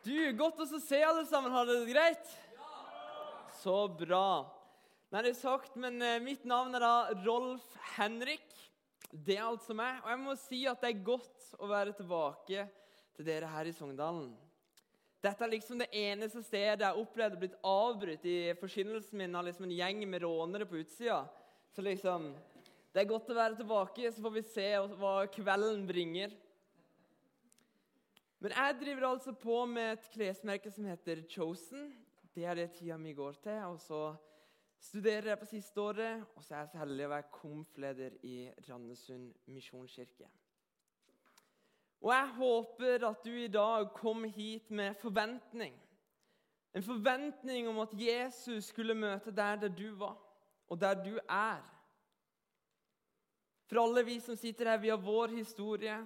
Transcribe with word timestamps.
Du, 0.00 0.16
Godt 0.32 0.62
å 0.64 0.78
se 0.80 1.02
alle 1.04 1.26
sammen. 1.28 1.52
Har 1.52 1.66
dere 1.68 1.84
det 1.84 1.92
greit? 1.92 2.30
Så 3.60 3.82
bra. 3.92 4.48
Nei, 5.12 5.20
det 5.26 5.34
er 5.34 5.36
sagt, 5.36 5.74
men 5.76 6.00
eh, 6.00 6.22
Mitt 6.24 6.46
navn 6.48 6.72
er 6.78 6.80
da 6.80 6.94
Rolf 7.26 7.66
Henrik. 7.98 8.46
Det 9.10 9.36
er 9.36 9.44
altså 9.44 9.76
meg. 9.76 9.98
Og 10.00 10.08
jeg 10.08 10.22
må 10.22 10.36
si 10.40 10.62
at 10.70 10.80
det 10.80 10.94
er 10.94 11.04
godt 11.04 11.50
å 11.60 11.68
være 11.68 11.92
tilbake 11.98 12.64
til 13.18 13.28
dere 13.28 13.50
her 13.52 13.68
i 13.68 13.74
Sogndalen. 13.76 14.30
Dette 15.20 15.44
er 15.44 15.52
liksom 15.52 15.82
det 15.82 15.90
eneste 15.92 16.40
stedet 16.46 16.80
jeg 16.80 16.86
har 16.86 16.96
opplevd 16.96 17.36
å 17.36 17.42
blitt 17.42 17.58
avbrutt 17.68 18.24
i 18.24 18.38
forsynelsen 18.56 19.20
min 19.20 19.36
av 19.36 19.44
liksom 19.44 19.66
en 19.68 19.78
gjeng 19.82 20.06
med 20.08 20.24
rånere 20.24 20.68
på 20.70 20.80
utsida. 20.80 21.26
Så 21.76 21.84
liksom 21.84 22.30
Det 22.90 23.04
er 23.04 23.10
godt 23.10 23.28
å 23.30 23.36
være 23.36 23.60
tilbake, 23.60 24.08
så 24.08 24.24
får 24.24 24.32
vi 24.38 24.48
se 24.48 24.70
hva 24.96 25.18
kvelden 25.30 25.84
bringer. 25.86 26.32
Men 28.40 28.52
jeg 28.56 28.76
driver 28.80 29.06
altså 29.06 29.32
på 29.36 29.64
med 29.68 29.92
et 29.92 30.06
klesmerke 30.14 30.70
som 30.72 30.84
heter 30.88 31.22
Chosen. 31.28 31.90
Det 32.34 32.44
er 32.44 32.54
det 32.56 32.70
tida 32.72 32.96
mi 32.96 33.12
går 33.12 33.32
til. 33.44 33.58
Og 33.68 33.80
så 33.80 34.14
studerer 34.80 35.28
jeg 35.28 35.38
på 35.38 35.48
siste 35.50 35.80
året, 35.80 36.24
og 36.36 36.44
så 36.44 36.54
er 36.54 36.62
jeg 36.62 36.70
så 36.72 36.80
heldig 36.80 37.04
å 37.04 37.10
være 37.12 37.32
komfleder 37.34 38.16
i 38.24 38.36
Randesund 38.68 39.34
misjonskirke. 39.52 40.28
Og 42.00 42.14
jeg 42.14 42.30
håper 42.38 43.04
at 43.10 43.24
du 43.24 43.34
i 43.36 43.50
dag 43.52 43.90
kom 43.92 44.24
hit 44.24 44.70
med 44.70 44.96
forventning. 45.02 45.76
En 46.72 46.86
forventning 46.86 47.68
om 47.68 47.82
at 47.84 47.92
Jesus 47.92 48.70
skulle 48.70 48.96
møte 48.96 49.34
deg 49.34 49.66
der 49.66 49.74
du 49.74 49.90
var, 50.00 50.16
og 50.70 50.80
der 50.80 50.96
du 50.96 51.18
er. 51.28 51.60
For 53.68 53.82
alle 53.82 54.06
vi 54.06 54.16
som 54.22 54.38
sitter 54.38 54.72
her, 54.72 54.80
vi 54.80 54.88
har 54.88 55.02
vår 55.02 55.36
historie. 55.36 55.98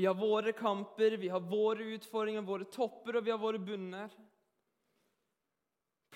Vi 0.00 0.06
har 0.06 0.14
våre 0.14 0.52
kamper, 0.52 1.10
vi 1.10 1.28
har 1.28 1.40
våre 1.40 1.84
utfordringer, 1.92 2.40
våre 2.40 2.64
topper 2.64 3.18
og 3.18 3.24
vi 3.26 3.32
har 3.34 3.40
våre 3.40 3.58
bunner. 3.60 4.14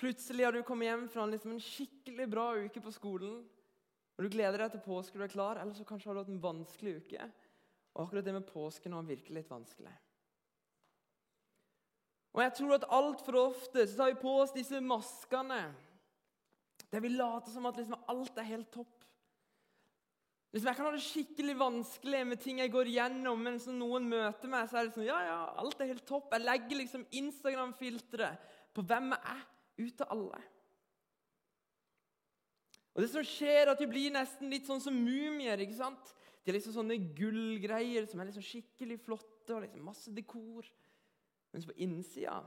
Plutselig 0.01 0.47
har 0.47 0.55
du 0.55 0.63
kommet 0.65 0.89
hjem 0.89 1.03
fra 1.13 1.27
liksom 1.29 1.51
en 1.53 1.61
skikkelig 1.61 2.25
bra 2.31 2.47
uke 2.65 2.81
på 2.81 2.93
skolen. 2.95 3.35
og 4.17 4.25
Du 4.25 4.31
gleder 4.33 4.63
deg 4.63 4.73
til 4.73 4.81
påske 4.87 5.21
du 5.21 5.27
er 5.27 5.29
klar, 5.29 5.61
eller 5.61 5.77
så 5.77 5.85
kanskje 5.85 6.09
har 6.09 6.17
du 6.17 6.21
hatt 6.23 6.33
en 6.33 6.41
vanskelig 6.41 6.95
uke. 7.03 7.29
Og 7.93 8.07
akkurat 8.07 8.25
det 8.25 8.33
med 8.39 8.49
påsken 8.49 8.97
var 8.97 9.05
virkelig 9.05 9.37
litt 9.43 9.53
vanskelig. 9.53 9.93
Og 12.33 12.41
jeg 12.41 12.57
tror 12.57 12.77
at 12.79 12.89
Altfor 12.89 13.41
ofte 13.43 13.85
så 13.85 13.99
tar 14.01 14.15
vi 14.15 14.21
på 14.25 14.33
oss 14.39 14.57
disse 14.57 14.81
maskene 14.81 15.61
der 16.89 17.05
vi 17.05 17.13
later 17.13 17.53
som 17.53 17.69
at 17.69 17.77
liksom 17.77 18.01
alt 18.09 18.41
er 18.41 18.49
helt 18.49 18.73
topp. 18.73 19.05
Liksom 20.55 20.69
jeg 20.69 20.77
kan 20.77 20.87
ha 20.87 20.91
det 20.95 21.03
skikkelig 21.03 21.53
vanskelig 21.59 22.19
med 22.29 22.39
ting 22.39 22.61
jeg 22.61 22.71
går 22.71 22.87
gjennom, 22.87 23.41
men 23.43 23.57
når 23.59 23.75
noen 23.75 24.05
møter 24.07 24.47
meg, 24.47 24.69
så 24.71 24.79
er 24.79 24.87
det 24.87 24.95
sånn 24.95 25.09
Ja, 25.09 25.17
ja, 25.27 25.39
alt 25.59 25.81
er 25.83 25.89
helt 25.89 26.05
topp. 26.07 26.29
Jeg 26.31 26.45
legger 26.45 26.79
liksom 26.79 27.03
Instagram-filteret 27.11 28.53
på 28.71 28.85
hvem 28.87 29.11
jeg 29.11 29.33
er, 29.33 29.41
ut 29.83 30.03
av 30.05 30.13
alle. 30.15 30.39
Og 32.95 33.03
det 33.03 33.09
som 33.11 33.27
skjer, 33.27 33.65
er 33.65 33.73
at 33.73 33.83
de 33.83 33.89
blir 33.91 34.15
nesten 34.15 34.47
litt 34.53 34.69
sånn 34.69 34.79
som 34.79 34.95
mumier. 34.95 35.59
ikke 35.59 35.75
sant? 35.75 36.15
De 36.39 36.53
er 36.53 36.59
liksom 36.61 36.77
sånne 36.77 37.01
gullgreier 37.17 38.07
som 38.07 38.23
er 38.23 38.29
liksom 38.29 38.47
skikkelig 38.47 39.01
flotte, 39.03 39.51
og 39.51 39.65
liksom 39.65 39.83
masse 39.83 40.15
dekor. 40.15 40.71
Mens 41.51 41.67
på 41.67 41.75
innsida 41.83 42.39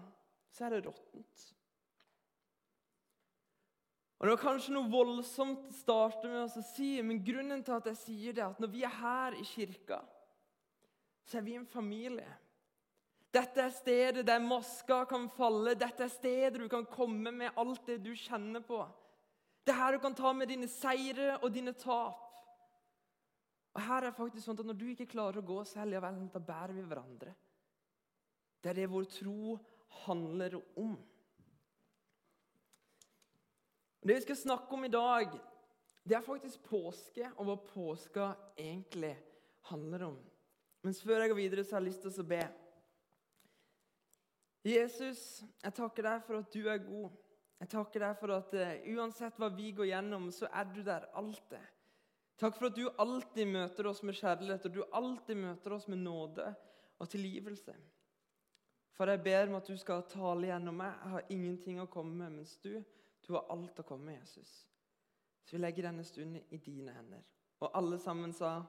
så 0.49 0.65
er 0.65 0.79
det 0.79 0.87
råttent. 0.89 1.51
Og 4.19 4.27
Det 4.27 4.35
var 4.35 4.43
kanskje 4.43 4.75
noe 4.75 4.91
voldsomt 4.91 5.69
å 5.71 5.77
starte 5.79 6.27
med 6.27 6.41
å 6.43 6.63
si, 6.73 6.97
men 7.07 7.23
grunnen 7.23 7.63
til 7.63 7.77
at 7.77 7.87
jeg 7.93 8.01
sier 8.01 8.35
det, 8.35 8.43
er 8.43 8.51
at 8.51 8.63
når 8.63 8.73
vi 8.73 8.83
er 8.83 8.97
her 8.99 9.37
i 9.39 9.45
kirka, 9.47 10.01
så 11.29 11.39
er 11.39 11.45
vi 11.47 11.55
en 11.55 11.69
familie. 11.69 12.31
Dette 13.31 13.63
er 13.63 13.75
stedet 13.77 14.25
der 14.27 14.41
maska 14.43 15.03
kan 15.07 15.29
falle. 15.31 15.77
Dette 15.79 16.07
er 16.07 16.11
stedet 16.11 16.57
du 16.59 16.67
kan 16.73 16.87
komme 16.89 17.31
med 17.31 17.61
alt 17.61 17.85
det 17.87 18.01
du 18.03 18.15
kjenner 18.17 18.65
på. 18.65 18.81
Det 19.63 19.75
er 19.75 19.83
her 19.83 19.99
du 19.99 20.03
kan 20.03 20.17
ta 20.17 20.33
med 20.33 20.49
dine 20.49 20.67
seire 20.73 21.37
og 21.43 21.53
dine 21.53 21.75
tap. 21.77 22.25
Og 23.77 23.85
her 23.85 24.01
er 24.01 24.09
det 24.09 24.17
faktisk 24.17 24.47
sånn 24.47 24.59
at 24.59 24.67
Når 24.67 24.79
du 24.81 24.87
ikke 24.91 25.11
klarer 25.13 25.39
å 25.39 25.47
gå 25.47 25.61
selv, 25.69 25.93
ja 25.93 26.01
vel, 26.03 26.25
da 26.33 26.41
bærer 26.43 26.73
vi 26.75 26.87
hverandre. 26.89 27.35
Det 28.59 28.73
er 28.73 28.81
det 28.81 28.91
vår 28.91 29.07
tro 29.13 29.59
handler 30.07 30.57
om. 30.81 30.97
Det 34.09 34.15
vi 34.15 34.21
skal 34.25 34.37
snakke 34.37 34.73
om 34.73 34.85
i 34.85 34.89
dag, 34.89 35.35
det 36.09 36.15
er 36.17 36.25
faktisk 36.25 36.63
påske, 36.65 37.27
og 37.37 37.45
hva 37.45 37.57
påska 37.61 38.31
egentlig 38.57 39.11
handler 39.69 40.07
om. 40.07 40.17
Mens 40.87 41.03
før 41.05 41.21
jeg 41.21 41.29
går 41.29 41.37
videre, 41.37 41.65
så 41.65 41.77
har 41.77 41.83
jeg 41.83 41.91
lyst 41.91 42.07
til 42.07 42.23
å 42.23 42.25
be. 42.31 42.41
Jesus, 44.65 45.21
jeg 45.61 45.77
takker 45.77 46.09
deg 46.09 46.25
for 46.25 46.41
at 46.41 46.57
du 46.57 46.73
er 46.73 46.81
god. 46.87 47.21
Jeg 47.61 47.73
takker 47.77 48.07
deg 48.07 48.17
for 48.23 48.33
at 48.39 48.57
uh, 48.57 48.75
uansett 48.97 49.37
hva 49.43 49.53
vi 49.53 49.75
går 49.77 49.91
gjennom, 49.91 50.33
så 50.33 50.49
er 50.57 50.73
du 50.73 50.81
der 50.89 51.05
alltid. 51.13 51.71
Takk 52.41 52.57
for 52.57 52.71
at 52.73 52.81
du 52.81 52.89
alltid 52.89 53.53
møter 53.61 53.93
oss 53.93 54.01
med 54.01 54.17
kjærlighet, 54.17 54.71
og 54.71 54.79
du 54.79 54.85
alltid 54.89 55.45
møter 55.45 55.77
oss 55.77 55.85
med 55.93 56.01
nåde 56.09 56.49
og 56.97 57.13
tilgivelse. 57.13 57.77
For 58.97 59.13
jeg 59.13 59.29
ber 59.29 59.51
om 59.51 59.61
at 59.61 59.69
du 59.69 59.77
skal 59.77 60.09
tale 60.09 60.49
gjennom 60.49 60.81
meg. 60.81 60.97
Jeg 60.97 61.19
har 61.19 61.35
ingenting 61.37 61.85
å 61.85 61.93
komme 61.93 62.17
med, 62.25 62.41
mens 62.41 62.57
du 62.65 62.79
du 63.27 63.35
har 63.35 63.49
alt 63.53 63.81
å 63.81 63.87
komme 63.87 64.11
med, 64.13 64.21
Jesus. 64.23 64.53
Så 65.45 65.57
vi 65.57 65.63
legger 65.63 65.89
denne 65.89 66.05
stunden 66.05 66.43
i 66.53 66.61
dine 66.61 66.93
hender. 66.93 67.25
Og 67.65 67.75
alle 67.77 67.99
sammen 68.01 68.35
sa 68.37 68.61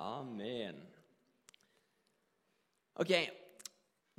amen. 0.00 0.80
Ok, 3.00 3.12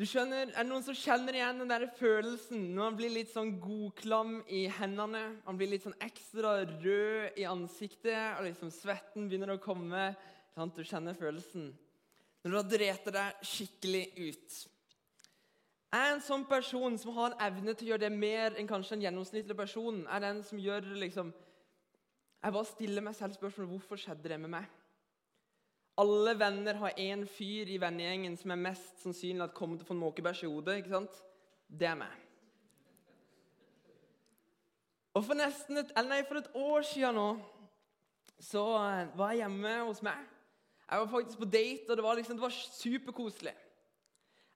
du 0.01 0.05
skjønner, 0.09 0.49
Er 0.49 0.63
det 0.63 0.69
noen 0.69 0.83
som 0.85 0.97
kjenner 0.97 1.35
igjen 1.37 1.59
den 1.61 1.69
der 1.69 1.83
følelsen 1.93 2.63
når 2.73 2.87
man 2.87 2.95
blir 2.97 3.11
litt 3.13 3.31
sånn 3.33 3.51
godklam 3.61 4.39
i 4.49 4.63
hendene? 4.79 5.21
Man 5.45 5.59
blir 5.59 5.69
litt 5.69 5.85
sånn 5.85 5.97
ekstra 6.01 6.55
rød 6.65 7.37
i 7.37 7.45
ansiktet, 7.45 8.39
og 8.39 8.47
liksom 8.47 8.71
svetten 8.73 9.27
begynner 9.29 9.53
å 9.53 9.61
komme. 9.61 10.11
Sant? 10.55 10.73
Du 10.73 10.87
kjenner 10.87 11.17
følelsen. 11.17 11.69
Når 12.41 12.49
du 12.49 12.57
har 12.57 12.69
drept 12.71 13.11
deg 13.13 13.45
skikkelig 13.45 14.05
ut. 14.17 14.61
Er 15.91 16.13
en 16.13 16.21
sånn 16.23 16.45
person 16.47 16.95
som 16.99 17.11
har 17.17 17.33
en 17.33 17.41
evne 17.49 17.73
til 17.75 17.89
å 17.89 17.91
gjøre 17.91 18.05
det 18.05 18.11
mer 18.15 18.55
enn 18.55 18.69
kanskje 18.69 18.95
en 18.95 19.05
gjennomsnittlig 19.05 19.57
person. 19.59 20.05
Er 20.07 20.23
den 20.23 20.39
som 20.47 20.59
gjør 20.59 20.87
liksom 21.01 21.33
Jeg 22.41 22.53
bare 22.55 22.65
stiller 22.65 23.03
meg 23.05 23.13
selv 23.13 23.35
spørsmålet 23.35 23.69
hvorfor 23.69 23.99
skjedde 24.01 24.29
det 24.31 24.39
med 24.41 24.49
meg. 24.55 24.69
Alle 26.01 26.33
venner 26.39 26.79
har 26.79 26.97
én 26.97 27.27
fyr 27.29 27.69
i 27.69 27.77
vennegjengen 27.77 28.37
som 28.39 28.53
er 28.55 28.63
mest 28.63 29.03
sannsynlig 29.03 29.43
at 29.45 29.53
kommer 29.53 29.77
til 29.77 29.85
å 29.85 29.89
få 29.91 29.93
en 29.93 30.01
måkebæsj 30.01 30.45
i 30.47 30.49
hodet. 30.49 30.77
ikke 30.79 30.95
sant? 30.95 31.19
Det 31.67 31.87
er 31.87 31.99
meg. 31.99 32.15
Og 35.13 35.25
For 35.27 35.37
nesten 35.37 35.77
et, 35.77 35.91
eller 35.97 36.09
nei, 36.15 36.21
for 36.25 36.39
et 36.39 36.53
år 36.55 36.87
siden 36.87 37.19
nå 37.19 37.27
så 38.41 38.63
eh, 38.79 39.09
var 39.17 39.35
jeg 39.35 39.43
hjemme 39.43 39.73
hos 39.85 40.01
meg. 40.01 40.17
Jeg 40.87 41.03
var 41.03 41.11
faktisk 41.11 41.37
på 41.37 41.45
date, 41.45 41.89
og 41.89 41.97
det 41.99 42.03
var, 42.03 42.15
liksom, 42.17 42.39
det 42.39 42.41
var 42.41 42.55
superkoselig. 42.55 43.53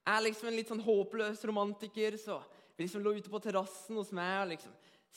Jeg 0.06 0.14
er 0.14 0.26
liksom 0.28 0.52
en 0.52 0.58
litt 0.60 0.70
sånn 0.70 0.84
håpløs 0.86 1.42
romantiker, 1.50 2.18
så 2.22 2.38
vi 2.76 2.86
liksom 2.86 3.02
lå 3.02 3.16
ute 3.18 3.32
på 3.32 3.42
terrassen 3.42 3.98
hos 3.98 4.12
meg. 4.14 4.36
og 4.44 4.52
liksom, 4.54 4.74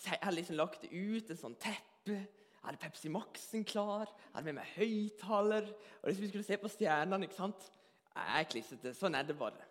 Jeg 0.06 0.20
har 0.22 0.32
liksom 0.32 0.56
lagt 0.56 0.84
ut 0.88 1.30
et 1.30 1.40
sånt 1.40 1.60
teppe. 1.60 2.22
Hadde 2.62 2.80
Pepsi 2.80 3.10
Max-en 3.12 3.66
klar, 3.68 4.08
jeg 4.08 4.34
hadde 4.34 4.48
med 4.48 4.58
meg 4.58 4.72
høyttaler. 4.78 5.68
Og 6.00 6.08
liksom 6.08 6.24
vi 6.24 6.30
skulle 6.32 6.48
se 6.48 6.58
på 6.62 6.72
stjernene. 6.72 7.28
ikke 7.28 7.36
sant? 7.36 7.68
Jeg 8.14 8.40
er 8.40 8.48
klissete. 8.50 8.94
Sånn 8.96 9.14
er 9.14 9.28
det 9.28 9.36
bare. 9.38 9.66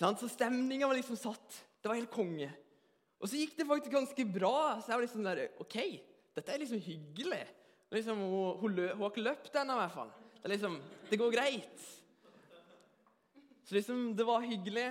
Så 0.00 0.30
stemninga 0.32 0.88
var 0.88 0.96
liksom 0.96 1.18
satt. 1.20 1.60
Det 1.80 1.90
var 1.90 2.00
helt 2.00 2.12
konge. 2.12 2.48
Og 3.20 3.28
så 3.28 3.36
gikk 3.36 3.58
det 3.58 3.68
faktisk 3.68 3.92
ganske 3.92 4.26
bra. 4.32 4.80
Så 4.80 4.90
jeg 4.90 4.96
var 4.96 5.04
liksom 5.04 5.28
der 5.28 5.44
OK, 5.60 5.76
dette 6.36 6.54
er 6.54 6.62
liksom 6.62 6.80
hyggelig. 6.80 7.44
Liksom, 7.92 8.16
hun, 8.16 8.58
hun, 8.62 8.76
hun 8.94 9.02
har 9.02 9.10
ikke 9.12 9.28
løpt 9.28 9.56
ennå, 9.60 9.76
i 9.76 9.82
hvert 9.82 9.96
fall. 9.98 10.12
Det, 10.40 10.50
liksom, 10.54 10.76
det 11.10 11.18
går 11.20 11.34
greit. 11.34 11.88
Så 13.70 13.74
liksom, 13.74 14.16
det 14.16 14.26
var 14.26 14.40
hyggelig, 14.40 14.88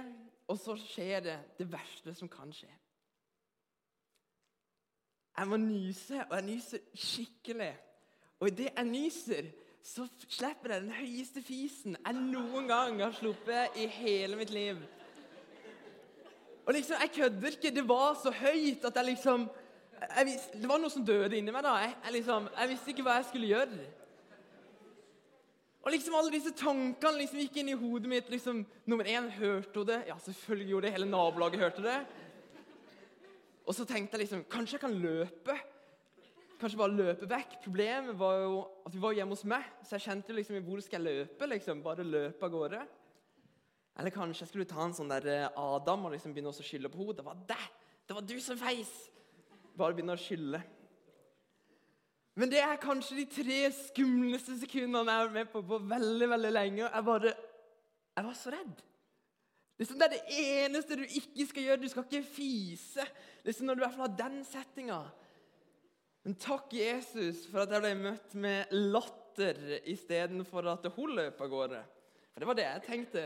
og 0.47 0.57
så 0.57 0.71
skjer 0.79 1.19
det 1.19 1.33
det 1.57 1.65
verste 1.67 2.13
som 2.15 2.29
kan 2.31 2.53
skje. 2.55 2.69
Jeg 5.35 5.47
må 5.51 5.57
nyse, 5.59 6.21
og 6.29 6.35
jeg 6.37 6.45
nyser 6.45 6.85
skikkelig. 6.95 7.73
Og 8.39 8.47
idet 8.47 8.69
jeg 8.69 8.85
nyser, 8.87 9.49
så 9.83 10.07
slipper 10.29 10.71
jeg 10.77 10.85
den 10.85 10.95
høyeste 10.95 11.43
fisen 11.43 11.97
jeg 11.97 12.15
noen 12.21 12.71
gang 12.71 13.03
har 13.03 13.19
sluppet 13.19 13.75
i 13.83 13.89
hele 13.99 14.39
mitt 14.39 14.55
liv. 14.55 14.79
Og 16.65 16.73
liksom, 16.73 16.95
Jeg 17.01 17.11
kødder 17.17 17.47
ikke. 17.47 17.75
Det 17.75 17.87
var 17.87 18.15
så 18.23 18.31
høyt 18.31 18.85
at 18.85 18.95
jeg 18.95 19.05
liksom 19.05 19.49
jeg, 19.99 20.39
Det 20.53 20.67
var 20.71 20.79
noe 20.79 20.95
som 20.95 21.05
døde 21.05 21.35
inni 21.35 21.51
meg. 21.51 21.67
da. 21.67 21.75
Jeg, 21.83 21.95
jeg, 22.03 22.13
liksom, 22.13 22.47
jeg 22.61 22.69
visste 22.69 22.95
ikke 22.95 23.09
hva 23.09 23.19
jeg 23.19 23.25
skulle 23.33 23.47
gjøre. 23.47 23.98
Og 25.79 25.93
liksom 25.93 26.15
alle 26.19 26.33
disse 26.33 26.51
tankene 26.59 27.21
liksom 27.21 27.39
gikk 27.39 27.59
inn 27.61 27.71
i 27.71 27.77
hodet 27.79 28.11
mitt. 28.11 28.29
liksom, 28.29 28.65
Nummer 28.85 29.07
én 29.07 29.29
hørte 29.31 29.79
hun 29.79 29.87
det. 29.87 29.99
Ja, 30.09 30.17
selvfølgelig 30.19 30.69
gjorde 30.69 30.87
det. 30.87 30.93
Hele 30.97 31.09
nabolaget 31.09 31.59
hørte 31.59 31.83
det. 31.85 31.99
Og 33.65 33.75
så 33.75 33.85
tenkte 33.85 34.17
jeg 34.17 34.25
liksom 34.25 34.43
Kanskje 34.49 34.75
jeg 34.75 34.81
kan 34.81 34.97
løpe? 34.97 35.55
Kanskje 36.59 36.79
bare 36.81 36.91
løpe 36.97 37.29
vekk? 37.29 37.59
Problemet 37.63 38.17
var 38.19 38.41
jo 38.41 38.55
at 38.85 38.93
vi 38.93 38.99
var 38.99 39.13
hjemme 39.15 39.31
hos 39.37 39.45
meg, 39.47 39.63
så 39.85 39.95
jeg 39.95 40.09
kjente 40.09 40.35
liksom 40.35 40.57
hvor 40.65 40.81
skal 40.83 41.05
jeg 41.05 41.21
løpe? 41.21 41.47
liksom, 41.47 41.83
Bare 41.85 42.03
løpe 42.03 42.45
av 42.45 42.51
gårde. 42.51 42.81
Eller 43.99 44.15
kanskje 44.15 44.43
jeg 44.43 44.51
skulle 44.51 44.67
ta 44.67 44.83
en 44.83 44.95
sånn 44.95 45.11
der 45.11 45.27
eh, 45.27 45.59
Adam 45.59 46.07
og 46.07 46.13
liksom 46.15 46.33
begynne 46.35 46.51
å 46.51 46.59
skylde 46.65 46.91
på 46.91 46.99
henne. 46.99 47.15
Det 47.15 47.25
var 47.29 47.39
det! 47.47 47.63
Det 48.07 48.17
var 48.17 48.27
du 48.27 48.35
som 48.43 48.59
feis! 48.59 48.91
Bare 49.79 49.95
begynne 49.95 50.15
å 50.17 50.19
skylde. 50.19 50.59
Men 52.39 52.51
det 52.51 52.61
er 52.63 52.79
kanskje 52.79 53.17
de 53.17 53.25
tre 53.27 53.57
skumleste 53.75 54.55
sekundene 54.61 55.11
jeg 55.11 55.19
har 55.19 55.25
vært 55.27 55.35
med 55.35 55.49
på 55.51 55.61
på 55.67 55.79
veldig 55.91 56.29
veldig 56.31 56.51
lenge. 56.55 56.85
Jeg 56.85 57.05
bare 57.09 57.33
Jeg 58.15 58.25
var 58.25 58.35
så 58.35 58.51
redd. 58.53 58.79
Liksom, 59.79 59.99
det 59.99 60.07
er 60.07 60.13
det 60.13 60.37
eneste 60.43 60.97
du 60.99 61.03
ikke 61.03 61.45
skal 61.47 61.63
gjøre. 61.63 61.81
Du 61.81 61.87
skal 61.91 62.07
ikke 62.07 62.31
fise 62.35 63.05
liksom 63.45 63.67
når 63.67 63.75
du 63.75 63.81
i 63.81 63.85
hvert 63.85 63.97
fall 63.97 64.07
har 64.07 64.17
den 64.21 64.39
settinga. 64.47 64.99
Men 66.23 66.35
takk, 66.35 66.73
Jesus, 66.75 67.45
for 67.47 67.63
at 67.63 67.71
jeg 67.71 67.83
ble 67.85 67.93
møtt 67.95 68.33
med 68.35 68.73
latter 68.75 69.79
istedenfor 69.87 70.67
at 70.67 70.89
hun 70.95 71.15
løp 71.15 71.39
av 71.43 71.51
gårde. 71.51 71.83
For 72.33 72.43
det 72.43 72.49
var 72.49 72.59
det 72.59 72.67
jeg 72.67 72.85
tenkte. 72.87 73.23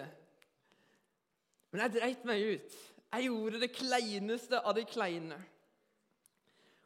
Men 1.73 1.85
jeg 1.85 1.95
dreit 1.97 2.29
meg 2.29 2.45
ut. 2.53 2.77
Jeg 3.13 3.29
gjorde 3.29 3.61
det 3.61 3.73
kleineste 3.73 4.61
av 4.61 4.77
de 4.77 4.85
kleine. 4.89 5.41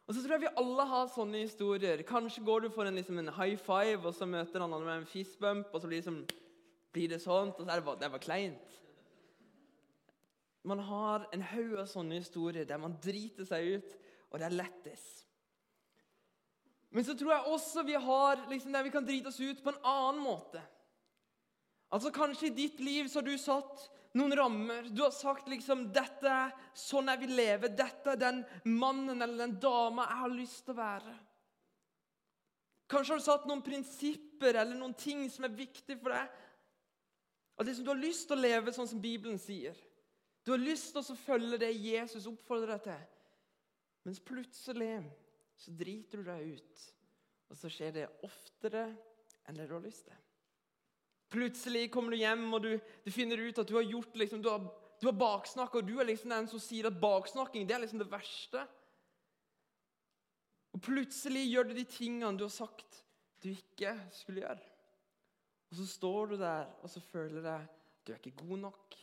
Og 0.08 0.14
så 0.14 0.22
tror 0.22 0.38
jeg 0.38 0.46
vi 0.46 0.56
alle 0.56 0.84
har 0.88 1.08
sånne 1.12 1.42
historier. 1.42 2.00
Kanskje 2.08 2.40
går 2.44 2.64
du 2.64 2.70
for 2.72 2.88
en, 2.88 2.96
liksom, 2.96 3.18
en 3.20 3.34
high 3.36 3.58
five, 3.60 4.00
og 4.08 4.14
så 4.16 4.24
møter 4.24 4.64
han 4.64 4.72
med 4.72 4.94
en 4.94 5.08
fist 5.08 5.36
bump, 5.40 5.68
og 5.72 5.82
så 5.82 5.90
blir 5.90 6.00
det, 6.00 6.06
liksom, 6.06 6.22
blir 6.96 7.10
det 7.12 7.20
sånt, 7.20 7.58
og 7.58 7.66
så 7.66 7.74
er 7.74 7.82
det 7.82 7.84
bare, 7.84 8.00
det 8.00 8.12
var 8.14 8.22
kleint. 8.24 8.78
Man 10.64 10.80
har 10.80 11.28
en 11.32 11.44
haug 11.50 11.76
av 11.76 11.90
sånne 11.90 12.22
historier 12.22 12.64
der 12.68 12.80
man 12.80 12.96
driter 13.04 13.44
seg 13.48 13.76
ut, 13.76 13.92
og 14.30 14.40
det 14.40 14.48
er 14.48 14.56
lettest. 14.56 15.26
Men 16.90 17.04
så 17.04 17.12
tror 17.12 17.34
jeg 17.34 17.52
også 17.52 17.84
vi 17.84 18.00
har 18.00 18.46
liksom, 18.48 18.72
der 18.72 18.88
vi 18.88 18.96
kan 18.96 19.04
drite 19.04 19.28
oss 19.28 19.40
ut 19.40 19.60
på 19.64 19.74
en 19.74 19.84
annen 19.84 20.24
måte. 20.24 20.62
Altså 21.92 22.12
Kanskje 22.12 22.48
i 22.48 22.56
ditt 22.56 22.80
liv 22.80 23.08
så 23.08 23.20
har 23.20 23.28
du 23.28 23.36
satt 23.40 23.90
noen 24.16 24.34
rammer. 24.36 24.88
Du 24.88 25.02
har 25.04 25.12
sagt 25.14 25.48
liksom 25.50 25.88
dette 25.92 26.28
er 26.30 26.54
sånn 26.76 27.10
jeg 27.12 27.22
vil 27.24 27.34
leve. 27.38 27.70
Dette 27.76 28.14
er 28.14 28.20
den 28.20 28.42
mannen 28.64 29.20
eller 29.20 29.44
den 29.44 29.58
dama 29.60 30.06
jeg 30.08 30.22
har 30.22 30.34
lyst 30.34 30.62
til 30.64 30.76
å 30.76 30.80
være. 30.80 31.16
Kanskje 32.88 33.14
har 33.14 33.20
du 33.20 33.26
satt 33.26 33.48
noen 33.48 33.64
prinsipper 33.64 34.56
eller 34.56 34.78
noen 34.78 34.96
ting 34.96 35.26
som 35.30 35.44
er 35.44 35.56
viktig 35.56 35.98
for 36.00 36.14
deg. 36.14 36.30
At 37.58 37.66
liksom 37.66 37.84
Du 37.84 37.92
har 37.92 38.00
lyst 38.00 38.28
til 38.30 38.38
å 38.38 38.40
leve 38.46 38.72
sånn 38.72 38.88
som 38.88 39.02
Bibelen 39.02 39.40
sier. 39.42 39.76
Du 40.46 40.54
har 40.54 40.62
lyst 40.62 40.94
til 40.94 41.02
å 41.02 41.18
følge 41.20 41.58
det 41.60 41.74
Jesus 41.74 42.28
oppfordrer 42.30 42.78
deg 42.78 42.86
til. 42.86 43.02
Mens 44.06 44.22
plutselig 44.24 44.94
så 45.58 45.74
driter 45.76 46.22
du 46.22 46.30
deg 46.30 46.54
ut, 46.54 46.84
og 47.50 47.58
så 47.58 47.68
skjer 47.72 47.92
det 47.96 48.06
oftere 48.24 48.86
enn 49.48 49.58
det 49.58 49.66
du 49.68 49.74
har 49.74 49.84
lyst 49.84 50.06
til. 50.06 50.16
Plutselig 51.28 51.90
kommer 51.92 52.14
du 52.14 52.22
hjem 52.22 52.46
og 52.56 52.62
du, 52.64 52.70
du 53.04 53.10
finner 53.12 53.40
ut 53.42 53.58
at 53.60 53.68
du 53.68 53.76
har 53.76 53.84
gjort 53.84 54.16
liksom, 54.16 54.40
du 54.42 54.48
har, 54.48 54.64
du 55.00 55.08
har 55.10 55.16
baksnakka, 55.20 55.80
og 55.80 55.88
du 55.88 55.98
er 56.00 56.08
liksom 56.08 56.32
den 56.32 56.48
som 56.48 56.62
sier 56.62 56.88
at 56.88 57.00
baksnakking 57.00 57.68
det 57.68 57.76
er 57.76 57.84
liksom 57.84 58.00
det 58.00 58.08
verste. 58.10 58.64
Og 60.72 60.82
Plutselig 60.84 61.44
gjør 61.48 61.68
du 61.68 61.76
de 61.76 61.84
tingene 61.88 62.36
du 62.38 62.46
har 62.46 62.54
sagt 62.54 63.02
du 63.42 63.50
ikke 63.52 63.92
skulle 64.12 64.42
gjøre. 64.42 64.64
Og 65.70 65.76
Så 65.76 65.86
står 65.86 66.32
du 66.32 66.38
der 66.40 66.70
og 66.82 66.90
så 66.90 67.00
føler 67.00 67.44
at 67.52 67.74
du 68.06 68.12
er 68.12 68.20
ikke 68.22 68.46
god 68.46 68.58
nok. 68.58 68.96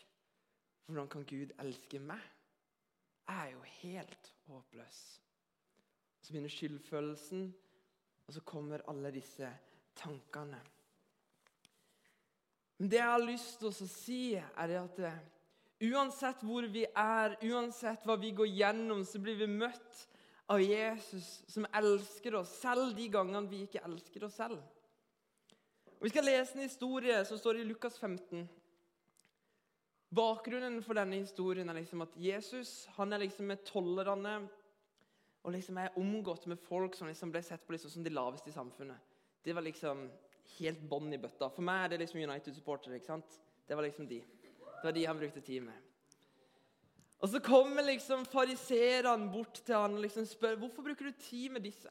Hvordan 0.85 1.09
kan 1.09 1.25
Gud 1.25 1.53
elske 1.61 1.99
meg? 1.99 2.21
Jeg 3.27 3.47
er 3.47 3.51
jo 3.53 3.61
helt 3.81 4.33
håpløs. 4.45 4.99
Så 6.21 6.33
begynner 6.33 6.49
skyldfølelsen, 6.49 7.55
og 8.27 8.33
så 8.33 8.41
kommer 8.41 8.81
alle 8.89 9.11
disse 9.13 9.49
tankene. 9.97 10.61
Men 12.77 12.91
det 12.91 12.99
jeg 12.99 13.11
har 13.13 13.23
lyst 13.23 13.61
til 13.61 13.69
å 13.69 13.87
si, 13.87 14.19
er 14.35 14.75
at 14.81 14.99
eh, 14.99 15.21
uansett 15.91 16.43
hvor 16.43 16.67
vi 16.71 16.83
er, 16.85 17.37
uansett 17.47 18.03
hva 18.07 18.17
vi 18.19 18.33
går 18.35 18.51
gjennom, 18.51 19.05
så 19.07 19.21
blir 19.23 19.39
vi 19.39 19.47
møtt 19.51 20.03
av 20.51 20.61
Jesus 20.61 21.39
som 21.49 21.65
elsker 21.73 22.35
oss, 22.41 22.51
selv 22.61 22.93
de 22.97 23.07
gangene 23.11 23.49
vi 23.49 23.63
ikke 23.65 23.83
elsker 23.87 24.27
oss 24.27 24.37
selv. 24.41 24.59
Og 25.95 26.05
vi 26.05 26.11
skal 26.11 26.27
lese 26.27 26.57
en 26.57 26.67
historie 26.67 27.17
som 27.25 27.39
står 27.39 27.61
i 27.61 27.65
Lukas 27.65 27.97
15. 27.97 28.43
Bakgrunnen 30.15 30.83
for 30.85 30.99
denne 30.99 31.17
historien 31.23 31.71
er 31.71 31.79
liksom 31.79 32.03
at 32.05 32.13
Jesus 32.19 32.85
han 32.99 33.15
er 33.15 33.23
liksom 33.23 33.49
med 33.49 33.63
tollerne 33.67 34.35
og 35.45 35.53
liksom 35.53 35.79
er 35.81 35.97
omgått 35.99 36.45
med 36.49 36.61
folk 36.61 36.95
som 36.97 37.09
liksom 37.09 37.31
ble 37.33 37.41
sett 37.45 37.65
på 37.65 37.75
liksom 37.75 37.91
som 37.93 38.05
de 38.05 38.13
laveste 38.13 38.51
i 38.51 38.55
samfunnet. 38.55 39.14
Det 39.45 39.53
var 39.53 39.61
liksom 39.65 40.07
helt 40.57 40.85
bånn 40.89 41.13
i 41.13 41.19
bøtta. 41.21 41.49
For 41.53 41.65
meg 41.65 41.83
er 41.83 41.93
det 41.93 42.03
liksom 42.03 42.23
United-supportere. 42.23 42.97
ikke 42.97 43.11
sant? 43.13 43.41
Det 43.67 43.77
var 43.77 43.85
liksom 43.85 44.07
de. 44.09 44.21
Det 44.21 44.83
var 44.83 44.95
de 44.95 45.05
han 45.05 45.19
brukte 45.19 45.41
tid 45.41 45.61
med. 45.63 45.81
Og 47.19 47.29
Så 47.29 47.39
kommer 47.39 47.85
liksom 47.85 48.25
fariserene 48.25 49.31
bort 49.31 49.61
til 49.65 49.75
han 49.75 49.95
og 49.97 50.03
liksom 50.03 50.25
spør 50.29 50.59
hvorfor 50.61 50.83
bruker 50.85 51.09
du 51.09 51.21
tid 51.21 51.49
med 51.49 51.63
disse. 51.65 51.89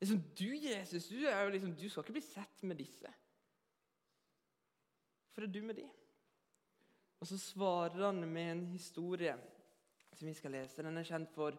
Liksom, 0.00 0.22
Du 0.38 0.48
Jesus, 0.56 1.08
du, 1.08 1.26
er 1.26 1.44
jo 1.44 1.50
liksom, 1.54 1.74
du 1.74 1.88
skal 1.88 2.02
ikke 2.02 2.12
bli 2.18 2.24
sett 2.24 2.62
med 2.62 2.76
disse. 2.76 3.12
Hvorfor 5.28 5.46
er 5.46 5.52
du 5.52 5.62
med 5.62 5.74
de? 5.78 5.88
Og 7.20 7.26
Så 7.26 7.38
svarer 7.38 8.06
han 8.06 8.24
med 8.28 8.50
en 8.50 8.66
historie 8.66 9.36
som 10.14 10.26
vi 10.28 10.34
skal 10.34 10.50
lese. 10.50 10.82
Den 10.82 10.98
er 10.98 11.06
kjent 11.06 11.30
for 11.32 11.56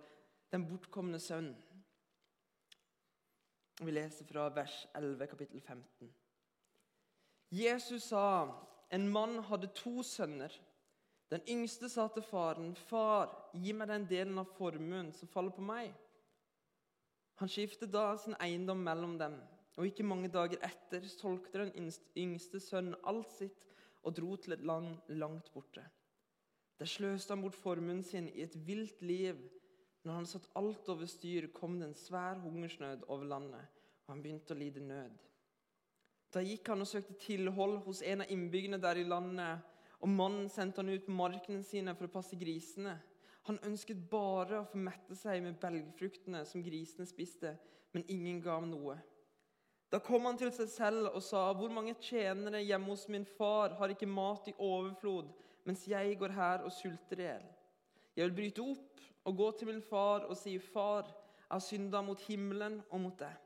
den 0.51 0.67
bortkomne 0.67 1.19
sønnen. 1.19 1.55
Vi 3.81 3.91
leser 3.91 4.25
fra 4.25 4.49
vers 4.53 4.87
11, 4.93 5.27
kapittel 5.27 5.61
15. 5.61 6.13
Jesus 7.49 8.03
sa 8.03 8.25
en 8.93 9.09
mann 9.09 9.39
hadde 9.49 9.71
to 9.73 10.03
sønner. 10.05 10.53
Den 11.31 11.41
yngste 11.49 11.89
sa 11.89 12.07
til 12.07 12.21
faren, 12.21 12.75
'Far, 12.75 13.49
gi 13.53 13.73
meg 13.73 13.87
den 13.89 14.05
delen 14.05 14.37
av 14.37 14.51
formuen 14.57 15.13
som 15.13 15.27
faller 15.27 15.51
på 15.51 15.61
meg.' 15.61 15.93
Han 17.41 17.49
skiftet 17.49 17.91
da 17.91 18.17
sin 18.17 18.35
eiendom 18.39 18.83
mellom 18.85 19.17
dem, 19.17 19.39
og 19.75 19.87
ikke 19.87 20.05
mange 20.05 20.29
dager 20.29 20.61
etter 20.61 21.07
solgte 21.09 21.65
den 21.65 21.91
yngste 22.17 22.59
sønnen 22.59 22.95
alt 23.03 23.31
sitt 23.33 23.65
og 24.03 24.13
dro 24.15 24.35
til 24.35 24.53
et 24.53 24.61
land 24.61 24.99
langt 25.09 25.49
borte. 25.53 25.81
Der 26.79 26.85
sløste 26.85 27.33
han 27.33 27.41
bort 27.41 27.55
formuen 27.55 28.03
sin 28.03 28.29
i 28.29 28.43
et 28.45 28.55
vilt 28.67 29.01
liv 29.01 29.39
når 30.03 30.17
han 30.19 30.27
satt 30.27 30.50
alt 30.59 30.89
over 30.91 31.07
styr, 31.07 31.47
kom 31.55 31.77
det 31.79 31.89
en 31.89 31.97
svær 31.97 32.41
hungersnød 32.44 33.05
over 33.07 33.23
landet, 33.27 33.69
og 34.03 34.11
han 34.13 34.23
begynte 34.23 34.55
å 34.55 34.59
lide 34.59 34.83
nød. 34.83 35.15
Da 36.33 36.41
gikk 36.44 36.73
han 36.73 36.83
og 36.83 36.89
søkte 36.89 37.15
tilhold 37.21 37.77
hos 37.85 38.01
en 38.01 38.25
av 38.25 38.31
innbyggerne 38.33 38.81
der 38.81 39.00
i 39.00 39.07
landet, 39.07 39.63
og 40.03 40.11
mannen 40.11 40.50
sendte 40.51 40.81
han 40.81 40.91
ut 40.91 41.05
på 41.05 41.15
markene 41.15 41.63
sine 41.63 41.94
for 41.95 42.09
å 42.09 42.15
passe 42.17 42.35
grisene. 42.39 42.98
Han 43.48 43.60
ønsket 43.67 44.01
bare 44.12 44.60
å 44.60 44.67
få 44.67 44.81
mette 44.81 45.15
seg 45.15 45.43
med 45.45 45.60
belgfruktene 45.62 46.43
som 46.48 46.63
grisene 46.63 47.07
spiste, 47.07 47.53
men 47.93 48.07
ingen 48.12 48.41
ga 48.43 48.57
ham 48.57 48.69
noe. 48.72 48.98
Da 49.93 50.00
kom 50.01 50.25
han 50.25 50.39
til 50.39 50.50
seg 50.51 50.69
selv 50.74 51.12
og 51.13 51.22
sa, 51.22 51.53
'Hvor 51.53 51.69
mange 51.69 51.93
tjenere 52.01 52.63
hjemme 52.63 52.89
hos 52.89 53.07
min 53.07 53.25
far 53.25 53.75
har 53.77 53.89
ikke 53.89 54.07
mat 54.10 54.48
i 54.48 54.55
overflod, 54.57 55.29
mens 55.65 55.88
jeg 55.88 56.17
går 56.19 56.31
her 56.31 56.63
og 56.63 56.72
sulter 56.72 57.19
i 57.19 57.27
hjel?' 57.27 57.51
'Jeg 58.15 58.25
vil 58.29 58.36
bryte 58.36 58.62
opp 58.62 59.01
og 59.25 59.38
gå 59.38 59.51
til 59.51 59.67
min 59.67 59.82
far 59.82 60.20
og 60.20 60.38
si, 60.38 60.60
'Far, 60.60 61.03
jeg 61.08 61.55
har 61.55 61.60
synda 61.60 62.01
mot 62.01 62.20
himmelen 62.20 62.82
og 62.89 63.01
mot 63.01 63.20
deg.' 63.20 63.39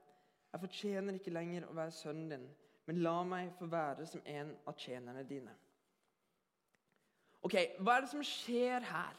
'Jeg 0.54 0.60
fortjener 0.60 1.14
ikke 1.14 1.32
lenger 1.32 1.68
å 1.68 1.74
være 1.74 1.92
sønnen 1.92 2.30
din, 2.30 2.50
men 2.86 3.02
la 3.04 3.24
meg 3.24 3.54
få 3.60 3.66
være 3.66 4.06
som 4.06 4.22
en 4.26 4.58
av 4.68 4.76
tjenerne 4.78 5.24
dine.' 5.24 5.56
Ok, 7.42 7.54
Hva 7.80 7.96
er 7.96 8.02
det 8.02 8.10
som 8.10 8.24
skjer 8.24 8.84
her? 8.84 9.16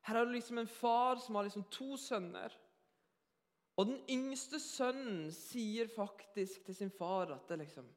Her 0.00 0.16
har 0.16 0.24
du 0.24 0.32
liksom 0.32 0.58
en 0.58 0.66
far 0.66 1.16
som 1.16 1.34
har 1.34 1.42
liksom 1.42 1.64
to 1.70 1.96
sønner. 1.96 2.52
Og 3.76 3.86
den 3.86 4.00
yngste 4.10 4.60
sønnen 4.60 5.30
sier 5.32 5.88
faktisk 5.88 6.64
til 6.64 6.74
sin 6.74 6.90
far 6.90 7.32
at 7.32 7.48
det 7.48 7.58
liksom 7.58 7.88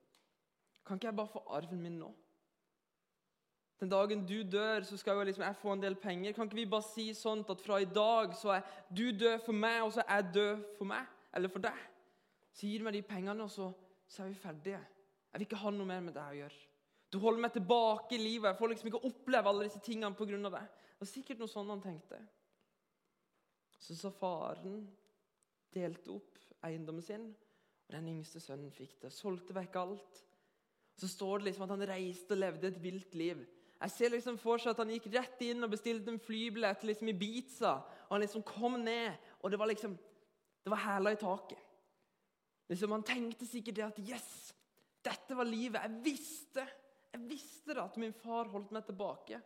Kan 0.86 0.98
ikke 0.98 1.08
jeg 1.08 1.15
bare 1.15 1.27
få 1.27 1.39
arven 1.48 1.82
min 1.82 2.00
nå? 2.00 2.10
Den 3.83 3.89
dagen 3.91 4.21
du 4.23 4.43
dør, 4.47 4.85
så 4.87 4.95
skal 4.97 5.17
jo 5.17 5.23
liksom 5.27 5.43
jeg 5.43 5.55
få 5.59 5.73
en 5.73 5.81
del 5.83 5.95
penger. 5.99 6.31
Kan 6.31 6.47
ikke 6.47 6.55
vi 6.55 6.69
bare 6.71 6.85
si 6.87 7.09
sånn 7.19 7.41
at 7.51 7.59
fra 7.59 7.81
i 7.83 7.87
dag 7.91 8.31
så 8.39 8.53
er 8.55 8.61
du 8.87 9.09
død 9.11 9.41
for 9.43 9.57
meg, 9.59 9.81
og 9.83 9.89
så 9.91 10.05
er 10.05 10.21
jeg 10.21 10.35
død 10.37 10.61
for 10.77 10.87
meg? 10.87 11.09
Eller 11.35 11.51
for 11.51 11.65
deg? 11.65 11.79
Så 12.55 12.69
gir 12.69 12.79
du 12.79 12.85
meg 12.87 12.93
de 12.95 13.01
pengene, 13.03 13.43
og 13.43 13.49
så, 13.51 13.65
så 14.07 14.21
er 14.23 14.29
vi 14.29 14.37
ferdige. 14.39 14.77
Jeg 14.79 15.35
vil 15.35 15.43
ikke 15.49 15.59
ha 15.65 15.73
noe 15.75 15.89
mer 15.89 15.99
med 16.05 16.15
deg 16.15 16.29
å 16.31 16.37
gjøre. 16.37 16.59
Du 17.11 17.17
holder 17.25 17.43
meg 17.43 17.57
tilbake 17.57 18.15
i 18.15 18.19
livet. 18.21 18.47
Jeg 18.53 18.57
får 18.61 18.71
liksom 18.71 18.87
ikke 18.87 19.01
oppleve 19.09 19.51
alle 19.51 19.65
disse 19.67 19.81
tingene 19.83 20.15
pga. 20.15 20.39
deg. 20.45 20.69
Det 20.93 21.03
var 21.03 21.09
sikkert 21.09 21.41
noe 21.43 21.51
sånn 21.51 21.73
han 21.73 21.83
tenkte. 21.83 22.19
Så 23.83 23.97
sa 23.99 24.13
faren 24.15 24.77
delte 25.75 26.13
opp 26.13 26.39
eiendommen 26.63 27.03
sin, 27.03 27.27
og 27.89 27.97
den 27.97 28.07
yngste 28.13 28.39
sønnen 28.39 28.71
fikk 28.71 28.95
det. 29.03 29.11
Solgte 29.11 29.57
vekk 29.59 29.75
alt. 29.81 30.23
Så 30.95 31.11
står 31.11 31.41
det 31.43 31.49
liksom 31.49 31.67
at 31.67 31.75
han 31.75 31.85
reiste 31.91 32.37
og 32.37 32.41
levde 32.45 32.71
et 32.71 32.79
vilt 32.79 33.19
liv. 33.19 33.43
Jeg 33.83 33.91
ser 33.91 34.13
liksom 34.13 34.37
for 34.39 34.61
seg 34.61 34.71
at 34.71 34.79
han 34.79 34.91
gikk 34.93 35.09
rett 35.11 35.41
inn 35.43 35.65
og 35.65 35.73
bestilte 35.73 36.11
en 36.13 36.21
flybillett 36.23 36.85
liksom 36.87 37.09
Ibiza. 37.11 37.73
Og 38.07 38.15
han 38.15 38.23
liksom 38.23 38.45
kom 38.47 38.77
ned, 38.79 39.17
og 39.41 39.51
det 39.51 39.59
var 39.59 39.71
liksom 39.71 39.97
Det 40.63 40.71
var 40.71 40.79
hæla 40.79 41.11
i 41.11 41.19
taket. 41.19 41.59
Liksom 42.71 42.91
Han 42.91 43.03
tenkte 43.03 43.45
sikkert 43.45 43.75
det 43.75 43.83
at 43.89 43.99
Yes! 43.99 44.53
Dette 45.03 45.35
var 45.35 45.43
livet. 45.43 45.81
Jeg 45.83 46.03
visste 46.05 46.67
Jeg 47.11 47.25
visste 47.27 47.73
det 47.75 47.83
at 47.83 47.97
min 47.99 48.13
far 48.13 48.47
holdt 48.47 48.71
meg 48.71 48.85
tilbake. 48.87 49.41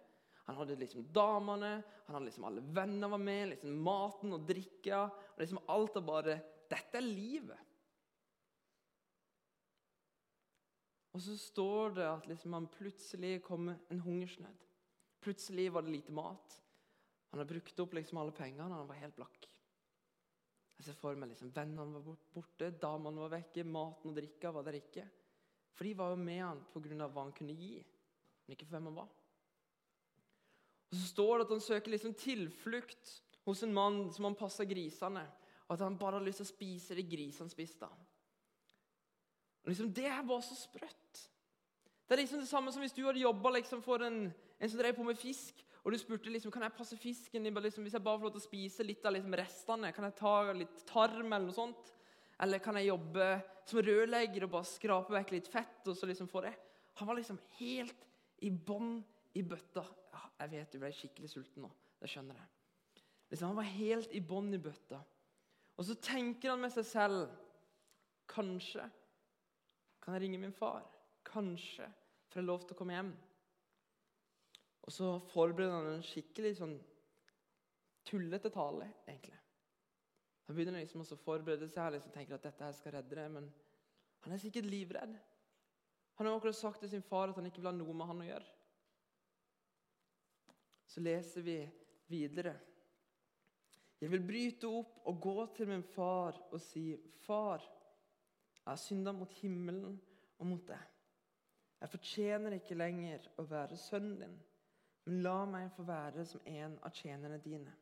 Han 0.47 0.55
hadde 0.55 0.77
liksom 0.79 1.09
damene, 1.11 1.81
han 2.05 2.15
hadde 2.15 2.29
liksom 2.29 2.45
alle 2.47 2.61
venner 2.61 3.09
var 3.11 3.19
med, 3.19 3.49
liksom 3.49 3.73
maten 3.83 4.31
og 4.37 4.45
drikka. 4.47 5.01
og 5.33 5.41
liksom 5.41 5.59
Alt 5.67 5.97
var 5.97 6.05
bare 6.07 6.37
Dette 6.69 6.99
er 6.99 7.03
livet. 7.03 7.57
Og 11.17 11.21
så 11.25 11.33
står 11.41 11.95
det 11.97 12.05
at 12.05 12.27
liksom 12.29 12.53
han 12.53 12.67
plutselig 12.69 13.39
kom 13.41 13.71
en 13.73 14.01
hungersnød. 14.05 14.65
Plutselig 15.25 15.71
var 15.73 15.81
det 15.81 15.95
lite 15.95 16.13
mat. 16.13 16.57
Han 17.31 17.41
hadde 17.41 17.55
brukt 17.55 17.79
opp 17.81 17.95
liksom 17.97 18.19
alle 18.21 18.35
pengene, 18.37 18.69
han 18.69 18.85
var 18.85 18.99
helt 19.01 19.15
blakk. 19.17 19.47
Jeg 20.77 20.85
ser 20.85 20.99
for 20.99 21.17
meg 21.17 21.31
liksom, 21.31 21.49
Vennene 21.55 22.03
var 22.05 22.19
borte, 22.35 22.69
damene 22.69 23.23
var 23.23 23.33
vekke, 23.33 23.65
maten 23.65 24.11
og 24.11 24.19
drikka 24.19 24.51
var 24.53 24.67
der 24.67 24.77
ikke. 24.77 25.07
For 25.73 25.89
de 25.89 25.95
var 25.97 26.13
jo 26.13 26.19
med 26.21 26.43
han 26.43 26.61
pga. 26.69 27.07
hva 27.07 27.23
han 27.23 27.33
kunne 27.33 27.57
gi, 27.57 27.81
men 28.45 28.53
ikke 28.53 28.67
for 28.67 28.77
hvem 28.77 28.91
han 28.91 28.99
var. 29.01 29.09
Og 30.91 30.95
Så 31.01 31.07
står 31.15 31.33
det 31.33 31.47
at 31.47 31.55
han 31.55 31.65
søker 31.65 31.91
liksom 31.91 32.13
tilflukt 32.13 33.15
hos 33.47 33.63
en 33.63 33.73
mann 33.73 34.13
som 34.13 34.29
han 34.29 34.37
passer 34.37 34.69
grisene. 34.69 35.25
Og 35.65 35.73
at 35.73 35.83
han 35.83 35.97
bare 35.97 36.21
har 36.21 36.29
lyst 36.29 36.43
til 36.43 36.47
å 36.47 36.53
spise 36.53 36.95
de 36.95 37.09
grisene 37.09 37.51
spiste. 37.51 37.89
Liksom, 39.67 39.91
det 39.91 40.13
var 40.29 40.41
så 40.45 40.55
sprøtt. 40.55 41.06
Det 42.07 42.15
er 42.15 42.21
liksom 42.21 42.39
det 42.39 42.47
samme 42.47 42.71
som 42.71 42.83
hvis 42.83 42.95
du 42.95 43.03
hadde 43.03 43.19
jobba 43.19 43.51
liksom 43.57 43.81
for 43.83 44.03
en, 44.05 44.29
en, 44.31 44.69
som 44.69 44.79
drev 44.79 44.95
på 44.95 45.03
med 45.03 45.19
fisk, 45.19 45.59
og 45.83 45.91
du 45.91 45.99
spurte 45.99 46.31
liksom, 46.31 46.51
kan 46.51 46.63
jeg 46.63 46.75
passe 46.75 46.97
fisken 46.99 47.43
liksom, 47.43 47.83
hvis 47.83 47.95
jeg 47.95 48.03
bare 48.03 48.19
får 48.19 48.27
lov 48.27 48.33
til 48.35 48.43
å 48.43 48.47
spise 48.47 48.85
litt 48.85 49.05
av 49.07 49.13
liksom, 49.15 49.35
restene. 49.39 49.91
Kan 49.95 50.07
jeg 50.07 50.17
ta 50.19 50.33
litt 50.55 50.81
tarm 50.87 51.27
eller 51.27 51.45
noe 51.47 51.55
sånt? 51.55 51.91
Eller 52.43 52.59
kan 52.63 52.75
jeg 52.79 52.89
jobbe 52.89 53.27
som 53.67 53.79
rørlegger 53.83 54.45
og 54.45 54.53
bare 54.55 54.67
skrape 54.67 55.15
vekk 55.15 55.31
litt 55.35 55.47
fett? 55.51 55.79
og 55.87 55.95
så 55.95 56.09
liksom 56.09 56.27
få 56.31 56.43
det? 56.43 56.53
Han 56.99 57.07
var 57.07 57.19
liksom 57.19 57.39
helt 57.59 58.07
i 58.43 58.51
bånn 58.51 58.97
i 59.37 59.43
bøtta. 59.47 59.83
Ja, 60.11 60.23
jeg 60.43 60.53
vet 60.57 60.75
du 60.75 60.81
ble 60.81 60.91
skikkelig 60.95 61.31
sulten 61.31 61.63
nå. 61.65 61.71
Det 62.01 62.11
skjønner 62.11 62.39
jeg. 62.39 62.51
Liksom, 63.31 63.51
han 63.51 63.59
var 63.59 63.71
helt 63.77 64.15
i 64.15 64.23
bånn 64.23 64.51
i 64.55 64.61
bøtta. 64.61 64.99
Og 65.77 65.87
så 65.87 65.95
tenker 66.01 66.53
han 66.53 66.63
med 66.63 66.73
seg 66.73 66.87
selv 66.87 67.27
Kanskje 68.27 68.83
kan 70.03 70.17
jeg 70.17 70.25
ringe 70.25 70.39
min 70.41 70.55
far. 70.55 70.83
Kanskje 71.27 71.87
får 72.31 72.41
jeg 72.41 72.47
lov 72.47 72.63
til 72.63 72.75
å 72.75 72.79
komme 72.79 72.95
hjem. 72.95 73.11
Og 74.87 74.93
så 74.95 75.09
forbereder 75.33 75.75
han 75.75 75.97
en 75.97 76.05
skikkelig 76.05 76.53
sånn 76.61 76.77
tullete 78.07 78.51
tale, 78.53 78.87
egentlig. 79.07 79.35
Han 80.47 80.55
begynner 80.55 80.79
liksom 80.79 81.03
å 81.03 81.19
forberede 81.19 81.67
seg 81.67 81.89
og 81.89 81.97
liksom 81.97 82.13
tenker 82.15 82.37
at 82.37 82.45
dette 82.47 82.63
her 82.63 82.75
skal 82.75 82.95
redde 82.95 83.17
det, 83.19 83.25
men 83.33 83.49
han 84.23 84.35
er 84.35 84.39
sikkert 84.39 84.69
livredd. 84.71 85.17
Han 86.17 86.29
har 86.29 86.37
akkurat 86.37 86.55
sagt 86.55 86.79
til 86.81 86.89
sin 86.89 87.03
far 87.03 87.29
at 87.29 87.37
han 87.37 87.49
ikke 87.49 87.59
vil 87.59 87.69
ha 87.69 87.75
noe 87.75 87.93
med 87.93 88.09
han 88.09 88.23
å 88.23 88.29
gjøre. 88.29 88.53
Så 90.87 91.03
leser 91.03 91.43
vi 91.45 91.59
videre. 92.07 92.55
Jeg 93.99 94.13
vil 94.13 94.23
bryte 94.23 94.69
opp 94.71 95.01
og 95.09 95.19
gå 95.21 95.35
til 95.57 95.69
min 95.69 95.83
far 95.83 96.37
og 96.51 96.61
si, 96.61 96.95
'Far, 97.27 97.59
jeg 97.59 98.71
har 98.71 98.75
synda 98.79 99.11
mot 99.11 99.33
himmelen 99.41 99.99
og 100.39 100.45
mot 100.47 100.67
deg.' 100.67 100.96
'Jeg 101.77 101.89
fortjener 101.89 102.57
ikke 102.57 102.77
lenger 102.77 103.27
å 103.37 103.43
være 103.45 103.77
sønnen 103.77 104.19
din, 104.19 104.37
men 105.05 105.21
la 105.21 105.45
meg 105.45 105.71
få 105.75 105.85
være 105.85 106.25
som 106.25 106.41
en 106.45 106.79
av 106.81 106.91
tjenerne 106.91 107.37
dine.' 107.43 107.75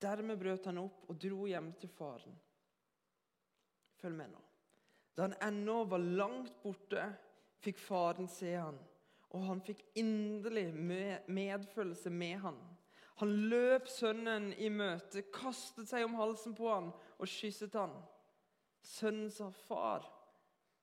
Dermed 0.00 0.38
brøt 0.38 0.66
han 0.70 0.78
opp 0.78 1.08
og 1.10 1.18
dro 1.18 1.46
hjem 1.50 1.72
til 1.80 1.90
faren. 1.90 2.36
Følg 3.98 4.14
med 4.14 4.30
nå. 4.30 4.42
Da 5.16 5.26
han 5.26 5.34
ennå 5.42 5.80
var 5.90 5.98
langt 5.98 6.60
borte, 6.62 7.02
fikk 7.58 7.80
faren 7.82 8.28
se 8.30 8.52
han, 8.54 8.78
og 9.34 9.46
han 9.48 9.60
fikk 9.60 9.82
inderlig 9.98 10.68
medfølelse 11.26 12.12
med 12.14 12.36
han. 12.44 12.60
Han 13.18 13.32
løp 13.50 13.88
sønnen 13.90 14.52
i 14.62 14.68
møte, 14.70 15.24
kastet 15.34 15.90
seg 15.90 16.06
om 16.06 16.14
halsen 16.20 16.54
på 16.54 16.68
han 16.70 16.92
og 17.18 17.26
kysset 17.26 17.74
han. 17.74 17.96
Sønnen 18.86 19.30
sa, 19.34 19.50
'Far, 19.50 20.06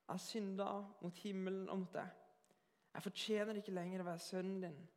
jeg 0.10 0.20
synda 0.22 0.70
mot 1.02 1.24
himmelen 1.24 1.70
og 1.70 1.80
mot 1.80 1.94
deg.' 1.94 2.22
'Jeg 2.94 3.04
fortjener 3.04 3.58
ikke 3.60 3.76
lenger 3.76 4.02
å 4.02 4.08
være 4.10 4.24
sønnen 4.24 4.62
din.' 4.62 4.88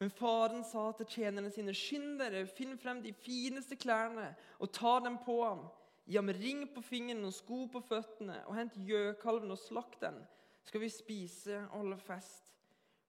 Men 0.00 0.12
faren 0.12 0.64
sa 0.64 0.92
til 0.92 1.06
tjenerne 1.06 1.50
sine, 1.50 1.72
'Skynd 1.74 2.18
dere, 2.20 2.46
finn 2.46 2.78
frem 2.78 3.02
de 3.02 3.12
fineste 3.12 3.76
klærne 3.76 4.34
og 4.60 4.72
ta 4.72 4.98
dem 5.04 5.18
på 5.24 5.40
ham.' 5.44 5.68
'Gi 6.06 6.16
ham 6.16 6.28
ring 6.28 6.66
på 6.74 6.80
fingeren 6.80 7.24
og 7.24 7.32
sko 7.34 7.66
på 7.66 7.80
føttene, 7.80 8.44
og 8.46 8.54
hent 8.54 8.76
gjøkalven 8.76 9.50
og 9.50 9.58
slakt 9.58 10.00
den.' 10.00 10.22
'Skal 10.62 10.80
vi 10.80 10.88
spise 10.88 11.58
og 11.58 11.78
holde 11.78 11.98
fest.' 11.98 12.46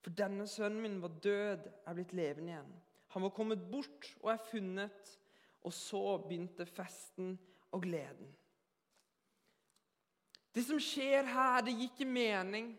For 0.02 0.14
denne 0.16 0.48
sønnen 0.48 0.82
min 0.82 1.02
var 1.02 1.12
død, 1.24 1.66
er 1.86 1.94
blitt 1.94 2.14
levende 2.14 2.54
igjen. 2.54 2.76
Han 3.08 3.26
var 3.26 3.34
kommet 3.36 3.64
bort 3.72 4.06
og 4.22 4.32
er 4.32 4.44
funnet. 4.52 5.18
Og 5.68 5.74
så 5.74 6.18
begynte 6.24 6.66
festen 6.66 7.34
og 7.76 7.82
gleden. 7.84 8.30
Det 10.58 10.64
som 10.66 10.80
skjer 10.82 11.28
her, 11.30 11.62
det 11.62 11.76
gir 11.76 11.90
ikke 11.92 12.08
mening. 12.10 12.72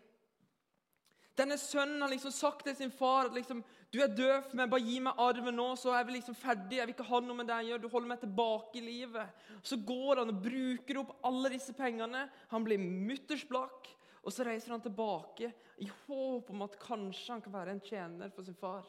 Denne 1.39 1.55
sønnen 1.61 2.03
har 2.03 2.11
liksom 2.11 2.33
sagt 2.35 2.65
til 2.67 2.75
sin 2.75 2.91
far 2.91 3.29
at 3.29 3.37
liksom, 3.37 3.61
du 3.95 4.01
er 4.03 4.43
for 4.43 4.59
meg, 4.59 4.71
bare 4.73 4.83
gi 4.83 4.97
meg 5.05 5.21
arven 5.23 5.55
nå, 5.55 5.69
så 5.79 5.93
er 5.95 6.09
vi 6.09 6.17
liksom 6.17 6.35
ferdig. 6.35 6.81
Jeg 6.81 6.89
vil 6.89 6.97
ikke 6.97 7.07
ha 7.07 7.21
noe 7.23 7.39
med 7.39 7.47
det 7.47 7.61
jeg 7.61 7.71
gjør. 7.71 7.85
Du 7.85 7.93
holder 7.93 8.11
meg 8.11 8.25
tilbake 8.25 8.81
i 8.81 8.83
livet. 8.83 9.45
Så 9.63 9.79
går 9.87 10.25
han 10.25 10.33
og 10.35 10.43
bruker 10.43 10.99
opp 11.05 11.15
alle 11.31 11.53
disse 11.55 11.77
pengene. 11.79 12.25
Han 12.51 12.67
blir 12.67 12.83
mutters 12.83 13.47
blakk. 13.47 13.87
Og 14.27 14.35
så 14.35 14.49
reiser 14.49 14.75
han 14.75 14.83
tilbake 14.83 15.53
i 15.79 15.87
håp 15.87 16.51
om 16.51 16.67
at 16.67 16.75
kanskje 16.83 17.37
han 17.37 17.45
kan 17.45 17.55
være 17.55 17.77
en 17.77 17.85
tjener 17.87 18.35
for 18.35 18.45
sin 18.45 18.59
far. 18.59 18.83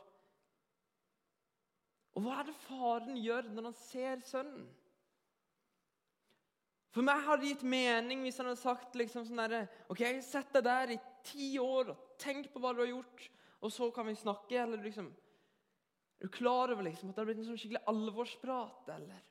Og 2.18 2.26
hva 2.26 2.42
er 2.42 2.50
det 2.50 2.58
faren 2.66 3.22
gjør 3.22 3.54
når 3.54 3.70
han 3.70 3.82
ser 3.86 4.26
sønnen? 4.26 4.66
For 6.90 7.06
meg 7.06 7.22
hadde 7.22 7.44
det 7.44 7.52
gitt 7.54 7.66
mening 7.70 8.24
hvis 8.26 8.40
han 8.42 8.50
hadde 8.50 8.62
sagt 8.62 8.96
liksom 8.98 9.26
sånn 9.28 9.42
der, 9.44 9.68
ok, 9.94 10.02
Sett 10.26 10.54
deg 10.56 10.66
der 10.66 10.94
i 10.96 11.00
ti 11.26 11.52
år 11.62 11.92
og 11.94 12.06
tenk 12.22 12.50
på 12.54 12.62
hva 12.64 12.74
du 12.74 12.82
har 12.82 12.90
gjort, 12.90 13.26
og 13.62 13.74
så 13.76 13.90
kan 13.94 14.08
vi 14.10 14.16
snakke. 14.18 14.58
eller 14.64 14.82
liksom, 14.82 15.12
Er 16.20 16.28
du 16.28 16.34
klar 16.34 16.72
over 16.74 16.84
liksom, 16.84 17.10
at 17.10 17.16
det 17.16 17.22
har 17.22 17.30
blitt 17.30 17.44
en 17.44 17.50
sånn 17.52 17.60
skikkelig 17.60 17.84
alvorsprat? 17.88 18.90
eller? 18.96 19.22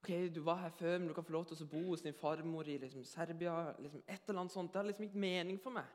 Ok, 0.00 0.30
Du 0.32 0.40
var 0.46 0.56
her 0.62 0.70
før, 0.70 0.98
men 0.98 1.08
du 1.08 1.14
kan 1.14 1.24
få 1.24 1.32
lov 1.32 1.46
til 1.48 1.58
å 1.64 1.70
bo 1.70 1.82
hos 1.88 2.02
din 2.02 2.14
farmor 2.14 2.68
i 2.68 2.78
liksom, 2.78 3.02
Serbia. 3.04 3.74
liksom 3.78 4.02
et 4.06 4.28
eller 4.28 4.40
annet 4.40 4.52
sånt. 4.52 4.72
Det 4.72 4.78
har 4.78 4.86
liksom 4.86 5.08
ikke 5.08 5.18
mening 5.18 5.58
for 5.58 5.74
meg. 5.74 5.86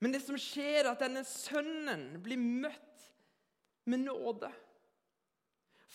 Men 0.00 0.12
det 0.12 0.20
som 0.22 0.36
skjer, 0.36 0.84
er 0.84 0.90
at 0.92 1.00
denne 1.00 1.24
sønnen 1.26 2.20
blir 2.22 2.36
møtt 2.38 3.06
med 3.88 4.04
nåde. 4.04 4.50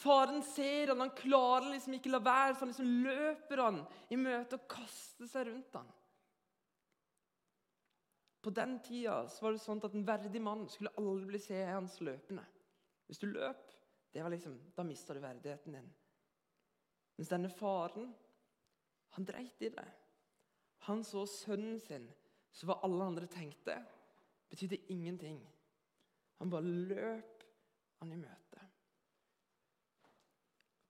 Faren 0.04 0.42
ser 0.44 0.92
han, 0.92 1.00
han 1.00 1.14
klarer 1.16 1.70
liksom 1.72 1.96
ikke 1.96 2.12
la 2.12 2.20
være, 2.24 2.54
så 2.54 2.66
han 2.66 2.72
liksom 2.74 2.90
løper 3.06 3.62
han 3.64 3.78
i 4.12 4.18
møte 4.20 4.58
og 4.58 4.66
kaster 4.72 5.30
seg 5.32 5.48
rundt 5.48 5.78
han. 5.80 5.92
På 8.44 8.52
den 8.52 8.76
tida 8.84 9.22
var 9.40 9.56
det 9.56 9.64
sånn 9.64 9.80
at 9.88 9.96
en 9.96 10.04
verdig 10.08 10.42
mann 10.44 10.66
skulle 10.68 10.92
aldri 11.00 11.30
bli 11.30 11.40
se 11.40 11.62
hans 11.64 11.96
løpende. 12.04 12.44
Hvis 13.08 13.22
du 13.22 13.30
løp, 13.32 13.72
det 14.12 14.26
var 14.26 14.34
liksom, 14.34 14.58
da 14.76 14.84
mista 14.84 15.16
du 15.16 15.22
verdigheten 15.24 15.78
din. 15.78 15.90
Mens 17.16 17.32
denne 17.32 17.52
faren, 17.54 18.12
han 19.16 19.28
dreit 19.30 19.64
i 19.64 19.72
det. 19.72 19.88
Han 20.90 21.06
så 21.08 21.24
sønnen 21.30 21.80
sin, 21.80 22.10
så 22.52 22.68
hva 22.68 22.82
alle 22.84 23.08
andre 23.08 23.32
tenkte, 23.32 23.80
betydde 24.52 24.84
ingenting. 24.92 25.40
Han 26.42 26.52
bare 26.52 26.68
løp 26.92 27.46
han 28.02 28.12
i 28.12 28.20
møte. 28.20 28.43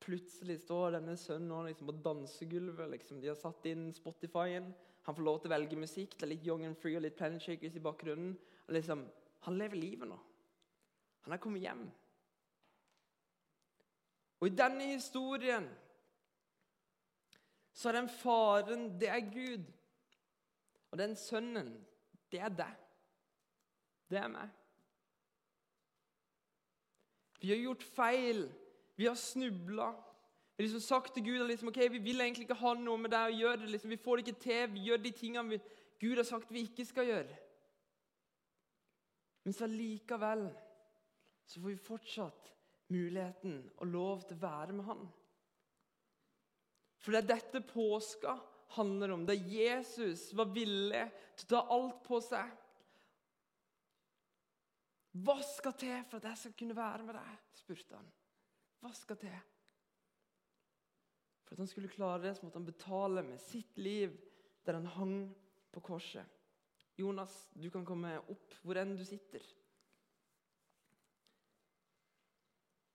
Plutselig 0.04 0.60
står 0.66 0.98
denne 0.98 1.16
sønnen 1.20 1.70
liksom 1.70 1.88
på 1.88 1.96
dansegulvet. 2.04 2.90
Liksom. 2.92 3.22
De 3.24 3.32
har 3.32 3.40
satt 3.40 3.66
inn 3.70 3.88
Spotify-en. 3.96 4.68
Han 5.04 5.16
får 5.16 5.26
lov 5.28 5.40
til 5.42 5.52
å 5.52 5.56
velge 5.56 5.80
musikk. 5.80 6.18
Det 6.18 6.28
er 6.28 6.34
litt 6.34 6.48
Young 6.48 6.66
and 6.68 6.80
Free 6.80 6.98
og 7.00 7.06
litt 7.06 7.16
Planet 7.20 7.44
Shakers 7.44 7.76
i 7.80 7.84
bakgrunnen. 7.84 8.34
Liksom, 8.72 9.04
han 9.48 9.60
lever 9.60 9.80
livet 9.80 10.10
nå. 10.10 10.18
Han 11.24 11.36
er 11.36 11.42
kommet 11.44 11.64
hjem. 11.64 11.86
Og 14.44 14.50
i 14.50 14.56
denne 14.60 14.90
historien 14.92 15.70
så 17.74 17.90
er 17.90 17.98
den 17.98 18.10
faren, 18.12 18.90
det 19.00 19.10
er 19.10 19.24
Gud. 19.32 19.70
Og 20.92 21.00
den 21.00 21.16
sønnen, 21.18 21.72
det 22.32 22.42
er 22.44 22.52
deg. 22.54 22.82
Det 24.12 24.20
er 24.20 24.28
meg. 24.30 24.52
Vi 27.42 27.50
har 27.52 27.60
gjort 27.60 27.88
feil 27.96 28.46
vi 28.96 29.08
har 29.10 29.16
snubla. 29.16 29.92
Vi 30.56 30.64
har 30.64 30.68
liksom 30.68 30.86
sagt 30.86 31.14
til 31.14 31.26
Gud 31.26 31.42
at 31.42 31.48
liksom, 31.50 31.68
okay, 31.68 31.90
vi 31.92 32.02
vil 32.04 32.22
egentlig 32.22 32.46
ikke 32.48 32.60
ha 32.62 32.74
noe 32.78 33.00
med 33.02 33.14
deg 33.14 33.32
å 33.32 33.40
gjøre. 33.40 33.70
Liksom, 33.72 33.90
vi 33.90 34.02
får 34.04 34.20
det 34.20 34.28
ikke 34.28 34.44
til. 34.44 34.68
Vi 34.76 34.86
gjør 34.90 35.02
de 35.02 35.14
tingene 35.18 35.56
vi, 35.56 35.60
Gud 36.04 36.20
har 36.20 36.28
sagt 36.28 36.54
vi 36.54 36.68
ikke 36.68 36.86
skal 36.86 37.10
gjøre. 37.10 37.40
Men 39.44 39.56
så 39.58 39.68
likevel 39.68 40.46
så 41.46 41.60
får 41.60 41.74
vi 41.74 41.86
fortsatt 41.88 42.54
muligheten 42.94 43.60
og 43.82 43.90
lov 43.92 44.24
til 44.28 44.38
å 44.38 44.44
være 44.44 44.78
med 44.78 44.88
Han. 44.88 45.04
For 47.04 47.12
det 47.12 47.24
er 47.24 47.32
dette 47.34 47.64
påska 47.68 48.38
handler 48.78 49.12
om. 49.12 49.26
Da 49.28 49.36
Jesus 49.36 50.30
var 50.38 50.54
villig 50.54 51.04
til 51.36 51.48
å 51.48 51.52
ta 51.52 51.64
alt 51.76 52.00
på 52.06 52.20
seg. 52.24 52.52
Hva 55.24 55.36
skal 55.46 55.76
til 55.78 56.00
for 56.10 56.18
at 56.18 56.32
jeg 56.32 56.42
skal 56.46 56.56
kunne 56.58 56.78
være 56.78 57.06
med 57.06 57.18
deg? 57.20 57.42
spurte 57.60 58.00
han. 58.00 58.08
Hva 58.84 58.92
skal 58.92 59.20
til? 59.22 59.36
For 61.44 61.56
at 61.56 61.63
han 61.63 61.70
skulle 61.72 61.92
klare 61.92 62.22
det, 62.25 62.36
så 62.36 62.44
måtte 62.44 62.60
han 62.60 62.68
betale 62.68 63.24
med 63.24 63.40
sitt 63.40 63.78
liv 63.80 64.16
der 64.66 64.80
han 64.80 64.90
hang 64.98 65.18
på 65.72 65.84
korset. 65.84 66.25
Jonas, 67.00 67.32
du 67.56 67.70
kan 67.72 67.86
komme 67.88 68.18
opp 68.30 68.58
hvor 68.62 68.78
enn 68.78 68.96
du 68.98 69.04
sitter. 69.08 69.44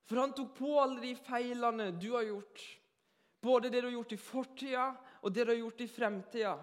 For 0.09 0.21
han 0.21 0.33
tok 0.33 0.53
på 0.57 0.69
alle 0.81 1.01
de 1.03 1.13
feilene 1.17 1.91
du 1.97 2.11
har 2.15 2.25
gjort. 2.29 2.63
Både 3.41 3.69
det 3.69 3.81
du 3.81 3.87
har 3.87 3.97
gjort 3.97 4.13
i 4.13 4.21
fortida, 4.21 4.85
og 5.21 5.33
det 5.33 5.45
du 5.45 5.51
har 5.53 5.59
gjort 5.59 5.81
i 5.81 5.87
fremtida. 5.89 6.55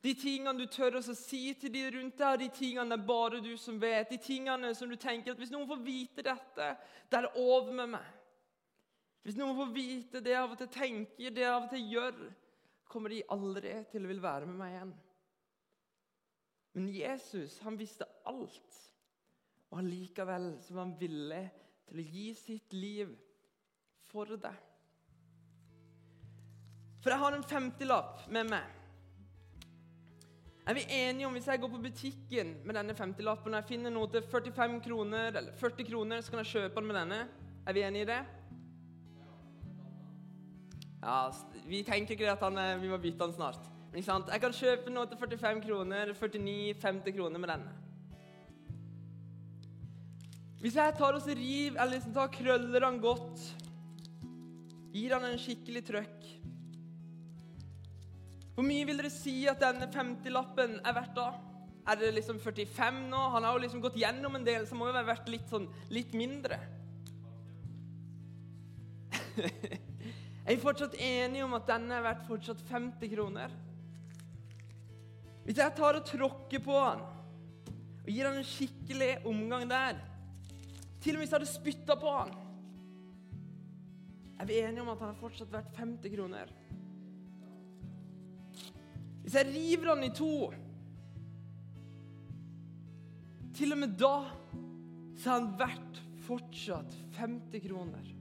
De 0.00 0.12
tingene 0.14 0.54
du 0.60 0.68
tør 0.70 1.00
å 1.00 1.02
si 1.02 1.54
til 1.58 1.72
de 1.74 1.86
rundt 1.96 2.20
deg, 2.20 2.42
de 2.42 2.48
tingene 2.54 2.94
er 2.94 3.08
bare 3.08 3.40
du 3.42 3.56
som 3.58 3.80
vet. 3.82 4.12
De 4.12 4.18
tingene 4.22 4.70
som 4.78 4.90
du 4.90 4.94
tenker 5.00 5.34
at 5.34 5.40
hvis 5.40 5.50
noen 5.50 5.66
får 5.70 5.82
vite 5.82 6.24
dette, 6.26 6.68
det 7.10 7.18
er 7.18 7.34
over 7.34 7.72
med 7.74 7.96
meg. 7.96 8.17
Hvis 9.26 9.36
noen 9.38 9.56
får 9.58 9.72
vite 9.74 10.22
det 10.24 10.32
jeg 10.32 10.42
av 10.42 10.54
og 10.54 10.60
til 10.60 10.70
tenker, 10.72 11.32
det 11.34 11.42
jeg 11.44 11.52
av 11.52 11.66
og 11.66 11.72
til 11.72 11.90
gjør, 11.92 12.20
kommer 12.88 13.12
de 13.12 13.24
aldri 13.34 13.74
til 13.92 14.06
å 14.06 14.10
vil 14.10 14.22
være 14.24 14.48
med 14.48 14.60
meg 14.60 14.74
igjen. 14.74 14.94
Men 16.78 16.88
Jesus 16.94 17.58
han 17.64 17.76
visste 17.80 18.06
alt, 18.28 18.78
og 19.68 19.80
han 19.80 19.90
likevel 19.90 20.54
så 20.64 20.76
var 20.76 20.86
han 20.86 20.96
villig 21.00 21.44
til 21.88 22.00
å 22.00 22.08
gi 22.14 22.26
sitt 22.38 22.76
liv 22.76 23.12
for 24.08 24.30
deg. 24.40 24.64
For 27.02 27.12
jeg 27.12 27.22
har 27.22 27.36
en 27.36 27.46
50-lapp 27.46 28.26
med 28.34 28.50
meg. 28.50 28.74
Er 30.68 30.76
vi 30.76 30.84
enige 30.92 31.24
om 31.24 31.32
hvis 31.32 31.46
jeg 31.48 31.60
går 31.62 31.70
på 31.72 31.80
butikken 31.80 32.50
med 32.68 32.76
denne 32.76 32.92
50-lappen 32.96 33.54
og 33.54 33.62
jeg 33.62 33.68
finner 33.70 33.92
noe 33.94 34.10
til 34.12 34.24
45 34.28 34.80
kroner 34.84 35.38
eller 35.40 35.54
40 35.56 35.86
kroner, 35.88 36.20
så 36.20 36.34
kan 36.34 36.42
jeg 36.42 36.50
kjøpe 36.50 36.82
den 36.82 36.90
med 36.90 36.98
denne? 36.98 37.20
Er 37.64 37.76
vi 37.76 37.84
enige 37.86 38.04
i 38.04 38.10
det? 38.10 38.18
Ja, 41.02 41.30
Vi 41.68 41.82
tenker 41.86 42.16
ikke 42.16 42.32
at 42.32 42.42
han, 42.42 42.58
vi 42.82 42.88
må 42.90 42.98
bytte 42.98 43.24
han 43.26 43.34
snart. 43.34 43.68
Men 43.90 44.00
ikke 44.00 44.10
sant? 44.10 44.32
Jeg 44.32 44.42
kan 44.42 44.56
kjøpe 44.56 44.92
noe 44.92 45.08
til 45.08 45.20
45 45.20 45.62
kroner, 45.64 46.12
49-50 46.12 47.14
kroner 47.16 47.40
med 47.40 47.52
denne. 47.54 47.76
Hvis 50.58 50.74
jeg 50.74 50.94
tar 50.98 51.14
og 51.14 51.26
river, 51.26 51.78
eller 51.78 51.94
liksom 51.94 52.14
tar 52.14 52.32
krøller 52.34 52.84
han 52.84 52.98
godt, 53.00 53.44
gir 54.92 55.14
han 55.14 55.24
en 55.28 55.38
skikkelig 55.38 55.84
trøkk 55.86 56.24
Hvor 58.56 58.64
mye 58.66 58.86
vil 58.88 58.98
dere 58.98 59.10
si 59.12 59.46
at 59.46 59.60
denne 59.62 59.86
50-lappen 59.92 60.80
er 60.82 60.96
verdt 60.96 61.14
da? 61.14 61.28
Er 61.88 62.00
det 62.00 62.14
liksom 62.16 62.40
45 62.42 62.98
nå? 63.12 63.20
Han 63.36 63.46
har 63.46 63.54
jo 63.54 63.62
liksom 63.62 63.84
gått 63.84 64.00
gjennom 64.00 64.34
en 64.34 64.44
del, 64.44 64.66
så 64.66 64.74
må 64.74 64.88
jo 64.88 64.96
være 64.96 65.12
verdt 65.12 65.30
litt, 65.30 65.46
sånn, 65.48 65.68
litt 65.94 66.16
mindre. 66.18 66.58
er 70.48 70.56
vi 70.56 70.62
fortsatt 70.62 70.94
enige 70.96 71.44
om 71.44 71.52
at 71.58 71.66
denne 71.68 71.92
er 71.92 72.04
verdt 72.06 72.22
fortsatt 72.24 72.62
50 72.70 73.10
kroner? 73.12 73.52
Hvis 75.44 75.58
jeg 75.60 75.74
tar 75.76 75.98
og 75.98 76.06
tråkker 76.08 76.62
på 76.64 76.76
han 76.80 77.02
og 77.04 78.08
gir 78.08 78.24
han 78.24 78.38
en 78.40 78.46
skikkelig 78.48 79.10
omgang 79.28 79.66
der 79.68 79.98
til 81.04 81.12
og 81.12 81.20
med 81.20 81.26
hvis 81.26 81.34
jeg 81.34 81.36
hadde 81.36 81.50
spytta 81.50 81.96
på 82.00 82.14
han. 82.14 82.32
Er 84.40 84.48
vi 84.48 84.56
enige 84.62 84.86
om 84.86 84.88
at 84.94 85.02
han 85.04 85.12
har 85.12 85.20
fortsatt 85.20 85.52
verdt 85.52 85.76
50 85.76 86.14
kroner? 86.16 86.52
Hvis 89.22 89.36
jeg 89.36 89.52
river 89.52 89.92
han 89.92 90.08
i 90.08 90.12
to 90.16 90.32
Til 93.58 93.74
og 93.74 93.82
med 93.82 93.96
da 94.00 94.14
så 95.18 95.28
er 95.28 95.34
han 95.34 95.50
verdt 95.60 96.00
fortsatt 96.24 96.94
50 97.18 97.68
kroner. 97.68 98.14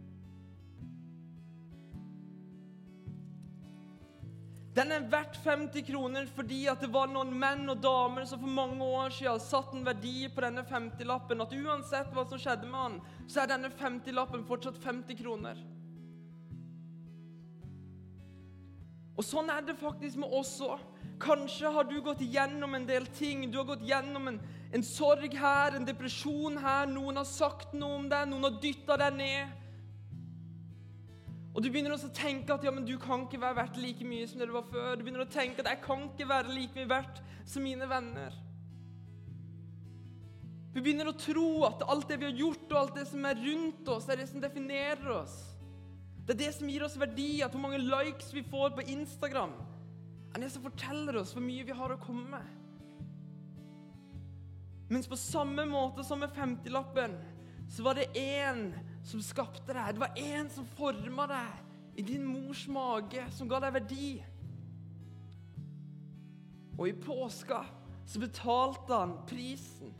Den 4.77 4.91
er 4.93 5.07
verdt 5.09 5.39
50 5.41 5.81
kroner 5.87 6.27
fordi 6.29 6.59
at 6.69 6.83
det 6.83 6.91
var 6.93 7.07
noen 7.09 7.31
menn 7.41 7.65
og 7.71 7.79
damer 7.81 8.27
som 8.29 8.43
for 8.43 8.57
mange 8.59 8.85
år 8.85 9.15
siden 9.15 9.41
satt 9.41 9.71
en 9.73 9.87
verdi 9.87 10.27
på 10.29 10.43
denne 10.45 10.61
50-lappen. 10.69 11.41
At 11.41 11.55
uansett 11.57 12.11
hva 12.13 12.27
som 12.29 12.41
skjedde 12.41 12.69
med 12.69 12.83
han, 12.83 12.99
så 13.25 13.41
er 13.41 13.49
denne 13.55 13.71
50-lappen 13.73 14.45
fortsatt 14.45 14.77
50 14.83 15.17
kroner. 15.23 15.63
Og 19.17 19.25
Sånn 19.25 19.49
er 19.49 19.65
det 19.65 19.79
faktisk 19.81 20.21
med 20.21 20.33
oss 20.37 20.53
òg. 20.61 20.83
Kanskje 21.17 21.71
har 21.73 21.87
du 21.89 21.95
gått 22.05 22.21
gjennom 22.21 22.77
en 22.77 22.85
del 22.85 23.07
ting. 23.17 23.47
Du 23.49 23.57
har 23.57 23.65
gått 23.71 23.87
gjennom 23.87 24.29
en, 24.29 24.37
en 24.69 24.85
sorg 24.85 25.33
her, 25.33 25.73
en 25.73 25.87
depresjon 25.87 26.59
her. 26.61 26.85
Noen 26.91 27.17
har 27.17 27.25
sagt 27.25 27.73
noe 27.73 28.03
om 28.03 28.05
deg, 28.11 28.29
noen 28.29 28.45
har 28.45 28.59
dytta 28.61 28.99
deg 29.01 29.17
ned. 29.17 29.63
Og 31.57 31.63
du 31.65 31.71
begynner 31.71 31.95
også 31.95 32.11
å 32.11 32.13
tenke 32.13 32.53
at 32.53 32.61
ja, 32.61 32.69
men 32.69 32.85
du 32.85 32.93
kan 33.01 33.23
ikke 33.25 33.39
være 33.41 33.57
verdt 33.57 33.79
like 33.81 34.05
mye 34.05 34.27
som 34.29 34.37
det 34.37 34.45
du 34.45 34.53
var 34.53 34.67
før. 34.69 34.91
Du 34.93 35.01
begynner 35.01 35.23
å 35.23 35.31
tenke 35.33 35.63
at 35.63 35.71
jeg 35.71 35.81
kan 35.81 36.03
ikke 36.05 36.27
være 36.29 36.53
like 36.53 36.77
mye 36.77 36.89
verdt 36.91 37.21
som 37.49 37.65
mine 37.65 37.87
venner. 37.89 38.35
Vi 40.75 40.83
begynner 40.85 41.09
å 41.09 41.15
tro 41.17 41.47
at 41.65 41.81
alt 41.89 42.05
det 42.11 42.19
vi 42.21 42.27
har 42.27 42.37
gjort, 42.37 42.67
og 42.69 42.77
alt 42.77 42.99
det 42.99 43.07
som 43.09 43.25
er 43.25 43.39
rundt 43.41 43.89
oss, 43.89 44.05
er 44.05 44.21
det 44.21 44.27
som 44.29 44.43
definerer 44.43 45.09
oss. 45.15 45.33
Det 46.27 46.35
er 46.35 46.41
det 46.43 46.51
som 46.59 46.69
gir 46.69 46.85
oss 46.85 46.99
verdi, 47.01 47.39
at 47.41 47.55
hvor 47.55 47.63
mange 47.63 47.81
likes 47.81 48.29
vi 48.35 48.45
får 48.45 48.75
på 48.77 48.85
Instagram, 48.93 49.55
er 50.35 50.43
det 50.43 50.51
som 50.53 50.61
forteller 50.67 51.17
oss 51.23 51.33
hvor 51.33 51.41
mye 51.41 51.65
vi 51.65 51.73
har 51.79 51.95
å 51.95 51.97
komme 52.03 52.27
med. 52.35 52.53
Mens 54.93 55.09
på 55.09 55.17
samme 55.17 55.65
måte 55.65 56.05
som 56.05 56.21
med 56.21 56.37
50-lappen, 56.37 57.17
så 57.73 57.81
var 57.87 57.97
det 57.97 58.11
én 58.13 58.69
som 59.07 59.23
skapte 59.23 59.71
deg. 59.71 59.95
Det 59.95 60.03
var 60.03 60.19
en 60.19 60.49
som 60.51 60.67
forma 60.77 61.27
deg 61.31 61.99
i 62.01 62.05
din 62.05 62.25
mors 62.27 62.65
mage, 62.69 63.23
som 63.33 63.49
ga 63.49 63.61
deg 63.63 63.77
verdi. 63.79 64.09
Og 66.77 66.89
i 66.89 66.97
påska 67.01 67.63
så 68.07 68.21
betalte 68.21 68.93
han 68.93 69.15
prisen. 69.27 69.95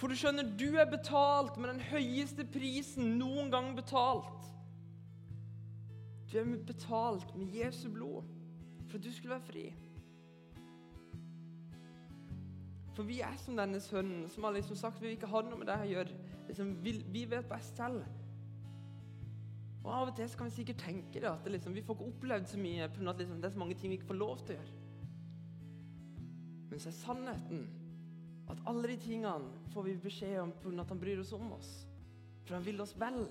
For 0.00 0.08
du 0.08 0.16
skjønner, 0.16 0.48
du 0.56 0.80
er 0.80 0.88
betalt 0.88 1.58
med 1.60 1.74
den 1.74 1.82
høyeste 1.90 2.46
prisen 2.48 3.18
noen 3.20 3.52
gang 3.52 3.74
betalt. 3.76 4.48
Du 6.30 6.38
er 6.40 6.48
betalt 6.66 7.34
med 7.36 7.52
Jesu 7.52 7.90
blod 7.92 8.24
for 8.88 8.96
at 8.96 9.04
du 9.04 9.12
skulle 9.12 9.36
være 9.36 9.48
fri. 9.50 9.66
For 12.96 13.06
vi 13.06 13.20
er 13.24 13.36
som 13.44 13.60
denne 13.60 13.80
sønnen 13.82 14.26
som 14.32 14.48
har 14.48 14.56
liksom 14.56 14.78
sagt 14.78 15.02
vi 15.02 15.14
ikke 15.14 15.30
ha 15.30 15.44
noe 15.44 15.60
med 15.60 15.68
det 15.70 15.78
å 15.84 15.90
gjøre. 15.92 16.19
Liksom, 16.50 16.70
vi, 16.82 16.96
vi, 17.06 17.24
vet 17.30 17.46
best 17.46 17.76
selv. 17.78 18.02
Og 19.84 19.90
Av 19.94 20.08
og 20.10 20.16
til 20.18 20.32
kan 20.36 20.48
vi 20.48 20.56
sikkert 20.56 20.82
tenke 20.82 21.20
det, 21.22 21.28
at 21.30 21.44
det 21.46 21.52
liksom, 21.54 21.76
vi 21.76 21.84
får 21.86 21.94
ikke 21.94 22.08
opplevd 22.10 22.48
så 22.50 22.58
mye 22.58 22.88
på 22.90 23.04
at 23.06 23.22
liksom, 23.22 23.38
det 23.38 23.48
er 23.48 23.54
så 23.54 23.62
mange 23.62 23.76
ting 23.78 23.92
vi 23.92 24.00
ikke 24.00 24.10
får 24.10 24.18
lov 24.18 24.42
til 24.42 24.56
å 24.56 24.58
gjøre. 24.58 24.74
Men 26.72 26.82
så 26.82 26.90
er 26.90 26.98
sannheten 26.98 27.62
at 28.50 28.66
alle 28.66 28.90
de 28.90 28.98
tingene 28.98 29.70
får 29.70 29.86
vi 29.86 29.96
beskjed 30.02 30.36
om 30.42 30.52
pga. 30.58 30.74
at 30.82 30.90
han 30.90 31.00
bryr 31.06 31.22
oss 31.22 31.32
om 31.38 31.52
oss. 31.54 31.70
For 32.44 32.58
han 32.58 32.66
vil 32.66 32.82
oss 32.82 32.96
vel. 32.98 33.22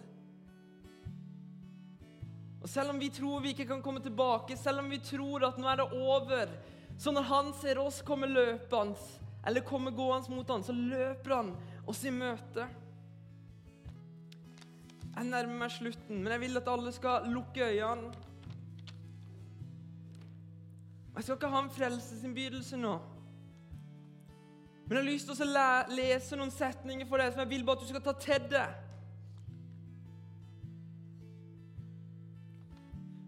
Og 2.62 2.67
Selv 2.69 2.95
om 2.95 2.99
vi 2.99 3.10
tror 3.10 3.43
vi 3.43 3.51
ikke 3.51 3.67
kan 3.67 3.84
komme 3.84 3.99
tilbake, 3.99 4.58
selv 4.58 4.79
om 4.79 4.89
vi 4.89 5.03
tror 5.03 5.47
at 5.47 5.60
nå 5.60 5.67
er 5.67 5.84
det 5.84 5.91
over, 5.91 6.51
så 6.97 7.12
når 7.12 7.27
han 7.27 7.53
ser 7.53 7.79
oss 7.79 8.01
komme 8.01 8.32
løpende 8.32 8.95
eller 9.47 9.63
komme 9.63 9.91
gående 9.91 10.36
mot 10.36 10.49
han, 10.49 10.63
så 10.63 10.75
løper 10.75 11.36
han 11.36 11.58
oss 11.88 12.03
i 12.03 12.12
møte. 12.12 12.67
Jeg 15.15 15.28
nærmer 15.28 15.56
meg 15.63 15.72
slutten, 15.74 16.24
men 16.24 16.32
jeg 16.32 16.43
vil 16.45 16.58
at 16.58 16.67
alle 16.72 16.91
skal 16.95 17.28
lukke 17.28 17.65
øynene. 17.65 18.12
Jeg 21.15 21.24
skal 21.24 21.36
ikke 21.36 21.48
ha 21.52 21.63
en 21.63 21.74
frelsesinnbydelse 21.76 22.78
nå. 22.80 22.93
Men 24.86 24.95
jeg 24.95 25.04
har 25.04 25.12
lyst 25.12 25.28
til 25.30 25.58
å 25.60 25.65
lese 25.91 26.38
noen 26.39 26.54
setninger 26.54 27.10
for 27.10 27.22
deg 27.22 27.34
som 27.34 27.43
jeg 27.43 27.52
vil 27.52 27.65
bare 27.67 27.78
at 27.78 27.84
du 27.84 27.89
skal 27.91 28.06
ta 28.06 28.13
til 28.24 28.45
deg. 28.54 28.78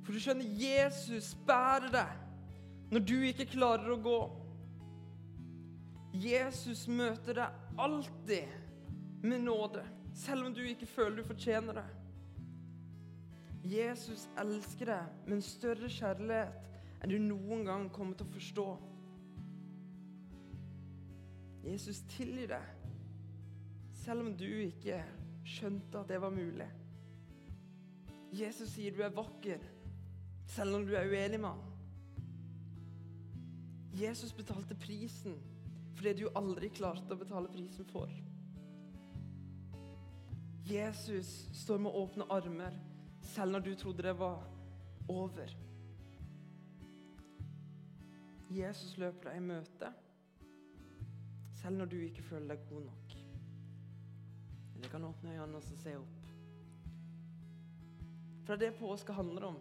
For 0.01 0.15
du 0.15 0.23
skjønner, 0.23 0.47
Jesus 0.57 1.33
bærer 1.47 1.91
deg 1.93 2.15
når 2.91 3.03
du 3.07 3.17
ikke 3.27 3.51
klarer 3.53 3.93
å 3.93 3.99
gå. 4.03 4.21
Jesus 6.23 6.87
møter 6.91 7.37
deg 7.37 7.77
alltid 7.79 9.23
med 9.23 9.45
nåde, 9.45 9.83
selv 10.13 10.45
om 10.45 10.53
du 10.53 10.61
ikke 10.65 10.89
føler 10.89 11.21
du 11.21 11.27
fortjener 11.27 11.81
det. 11.81 11.87
Jesus 13.71 14.27
elsker 14.41 14.89
deg 14.89 15.25
med 15.27 15.37
en 15.37 15.45
større 15.45 15.89
kjærlighet 15.89 17.01
enn 17.01 17.11
du 17.13 17.17
noen 17.21 17.65
gang 17.65 17.89
kommer 17.93 18.17
til 18.17 18.27
å 18.27 18.33
forstå. 18.35 18.67
Jesus 21.61 22.01
tilgir 22.09 22.55
deg, 22.55 22.69
selv 24.01 24.25
om 24.25 24.31
du 24.37 24.47
ikke 24.49 24.97
skjønte 25.45 26.01
at 26.01 26.09
det 26.09 26.21
var 26.21 26.33
mulig. 26.33 26.67
Jesus 28.33 28.73
sier 28.73 28.95
du 28.95 29.03
er 29.05 29.13
vakker 29.13 29.61
selv 30.51 30.75
om 30.75 30.85
du 30.87 30.95
er 30.97 31.07
uenig 31.07 31.39
med 31.39 31.49
han. 31.51 31.67
Jesus 34.01 34.33
betalte 34.33 34.75
prisen 34.79 35.35
for 35.93 36.07
det 36.07 36.17
du 36.19 36.29
aldri 36.35 36.71
klarte 36.73 37.13
å 37.13 37.19
betale 37.19 37.51
prisen 37.51 37.87
for. 37.91 38.09
Jesus 40.71 41.49
står 41.53 41.77
med 41.77 41.91
åpne 41.91 42.25
armer 42.29 42.77
selv 43.33 43.51
når 43.51 43.65
du 43.65 43.73
trodde 43.75 44.03
det 44.03 44.13
var 44.19 44.43
over. 45.09 45.51
Jesus 48.51 48.97
løper 48.99 49.29
deg 49.29 49.39
i 49.39 49.45
møte 49.45 49.91
selv 51.61 51.77
når 51.77 51.91
du 51.91 51.97
ikke 52.01 52.23
føler 52.25 52.55
deg 52.55 52.63
god 52.69 52.87
nok. 52.87 53.15
Eller 54.75 54.89
kan 54.89 55.05
åpne 55.05 55.35
øynene 55.35 55.59
og 55.59 55.67
se 55.83 55.93
opp. 55.99 56.31
For 58.41 58.55
det 58.55 58.67
er 58.67 58.71
det 58.71 58.79
påske 58.79 59.13
handler 59.13 59.45
om. 59.51 59.59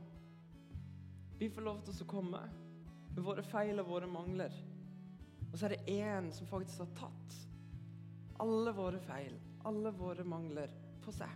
Vi 1.39 1.51
får 1.53 1.67
lov 1.67 1.83
til 1.85 2.01
å 2.05 2.09
komme 2.09 2.41
med 3.11 3.23
våre 3.25 3.45
feil 3.45 3.83
og 3.83 3.91
våre 3.91 4.09
mangler. 4.09 4.55
Og 5.51 5.59
så 5.59 5.67
er 5.67 5.75
det 5.75 5.99
én 6.01 6.31
som 6.33 6.49
faktisk 6.49 6.85
har 6.85 6.95
tatt 7.03 7.39
alle 8.41 8.73
våre 8.73 9.01
feil, 9.05 9.35
alle 9.69 9.93
våre 9.93 10.25
mangler, 10.25 10.73
på 11.05 11.15
seg. 11.15 11.33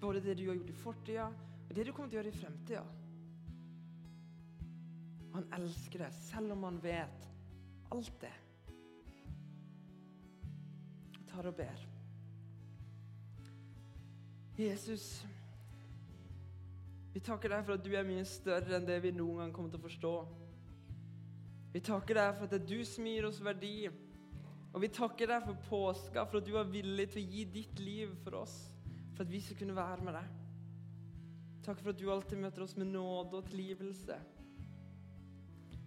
Både 0.00 0.22
det 0.24 0.36
du 0.38 0.46
har 0.48 0.56
gjort 0.56 0.72
i 0.72 0.80
fortida, 0.80 1.28
og 1.68 1.76
det 1.76 1.86
du 1.86 1.92
kommer 1.92 2.10
til 2.10 2.18
å 2.18 2.22
gjøre 2.22 2.32
i 2.32 2.40
fremtida. 2.40 2.84
Han 5.34 5.46
elsker 5.60 6.04
deg, 6.04 6.16
selv 6.26 6.56
om 6.56 6.64
han 6.66 6.80
vet 6.82 7.28
alt 7.94 8.14
det. 8.22 8.32
Jeg 11.14 11.26
tar 11.30 11.46
og 11.46 11.56
ber. 11.58 11.86
Jesus, 14.60 15.04
vi 17.14 17.22
takker 17.24 17.54
deg 17.54 17.64
for 17.64 17.78
at 17.78 17.84
du 17.84 17.94
er 17.96 18.06
mye 18.06 18.26
større 18.28 18.76
enn 18.76 18.86
det 18.88 18.98
vi 19.06 19.14
noen 19.14 19.44
gang 19.44 19.54
kommer 19.54 19.72
til 19.72 19.80
å 19.80 19.86
forstå. 19.86 20.14
Vi 21.72 21.80
takker 21.86 22.18
deg 22.18 22.34
for 22.36 22.46
at 22.46 22.52
det 22.52 22.60
er 22.60 22.68
du 22.68 22.84
som 22.86 23.06
gir 23.06 23.26
oss 23.28 23.40
verdi. 23.44 23.88
Og 24.70 24.84
vi 24.84 24.90
takker 24.94 25.32
deg 25.32 25.46
for 25.46 25.62
påska, 25.66 26.24
for 26.26 26.38
at 26.38 26.46
du 26.46 26.52
var 26.54 26.68
villig 26.70 27.08
til 27.10 27.22
å 27.22 27.30
gi 27.32 27.46
ditt 27.58 27.80
liv 27.82 28.12
for 28.24 28.42
oss. 28.44 28.56
For 29.16 29.24
at 29.24 29.32
vi 29.32 29.40
skal 29.42 29.58
kunne 29.58 29.76
være 29.76 30.04
med 30.06 30.14
deg. 30.20 30.36
Takk 31.66 31.80
for 31.82 31.92
at 31.92 31.98
du 32.00 32.06
alltid 32.10 32.40
møter 32.40 32.64
oss 32.64 32.76
med 32.78 32.92
nåde 32.92 33.40
og 33.40 33.48
tilgivelse. 33.50 34.18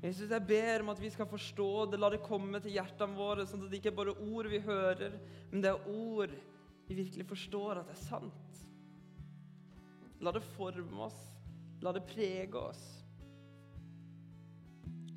Jesus, 0.03 0.27
jeg 0.27 0.43
ber 0.47 0.83
om 0.83 0.91
at 0.91 0.99
vi 0.99 1.09
skal 1.13 1.29
forstå 1.31 1.69
det, 1.93 1.99
la 2.01 2.09
det 2.11 2.25
komme 2.25 2.59
til 2.59 2.75
hjertene 2.75 3.15
våre, 3.15 3.45
sånn 3.47 3.63
at 3.63 3.71
det 3.71 3.79
ikke 3.79 3.93
er 3.93 4.01
bare 4.01 4.15
ord 4.19 4.49
vi 4.51 4.59
hører, 4.65 5.15
men 5.51 5.63
det 5.63 5.71
er 5.71 5.87
ord 5.93 6.33
vi 6.89 6.97
virkelig 6.97 7.25
forstår 7.29 7.79
at 7.79 7.87
det 7.87 7.95
er 7.95 8.03
sant. 8.03 8.59
La 10.23 10.35
det 10.35 10.43
forme 10.53 11.07
oss. 11.07 11.23
La 11.83 11.95
det 11.95 12.03
prege 12.07 12.59
oss. 12.59 12.83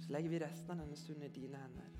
Så 0.03 0.15
legger 0.15 0.31
vi 0.31 0.43
resten 0.43 0.71
av 0.71 0.83
denne 0.85 0.99
stunden 0.99 1.27
i 1.27 1.35
dine 1.35 1.59
hender. 1.59 1.96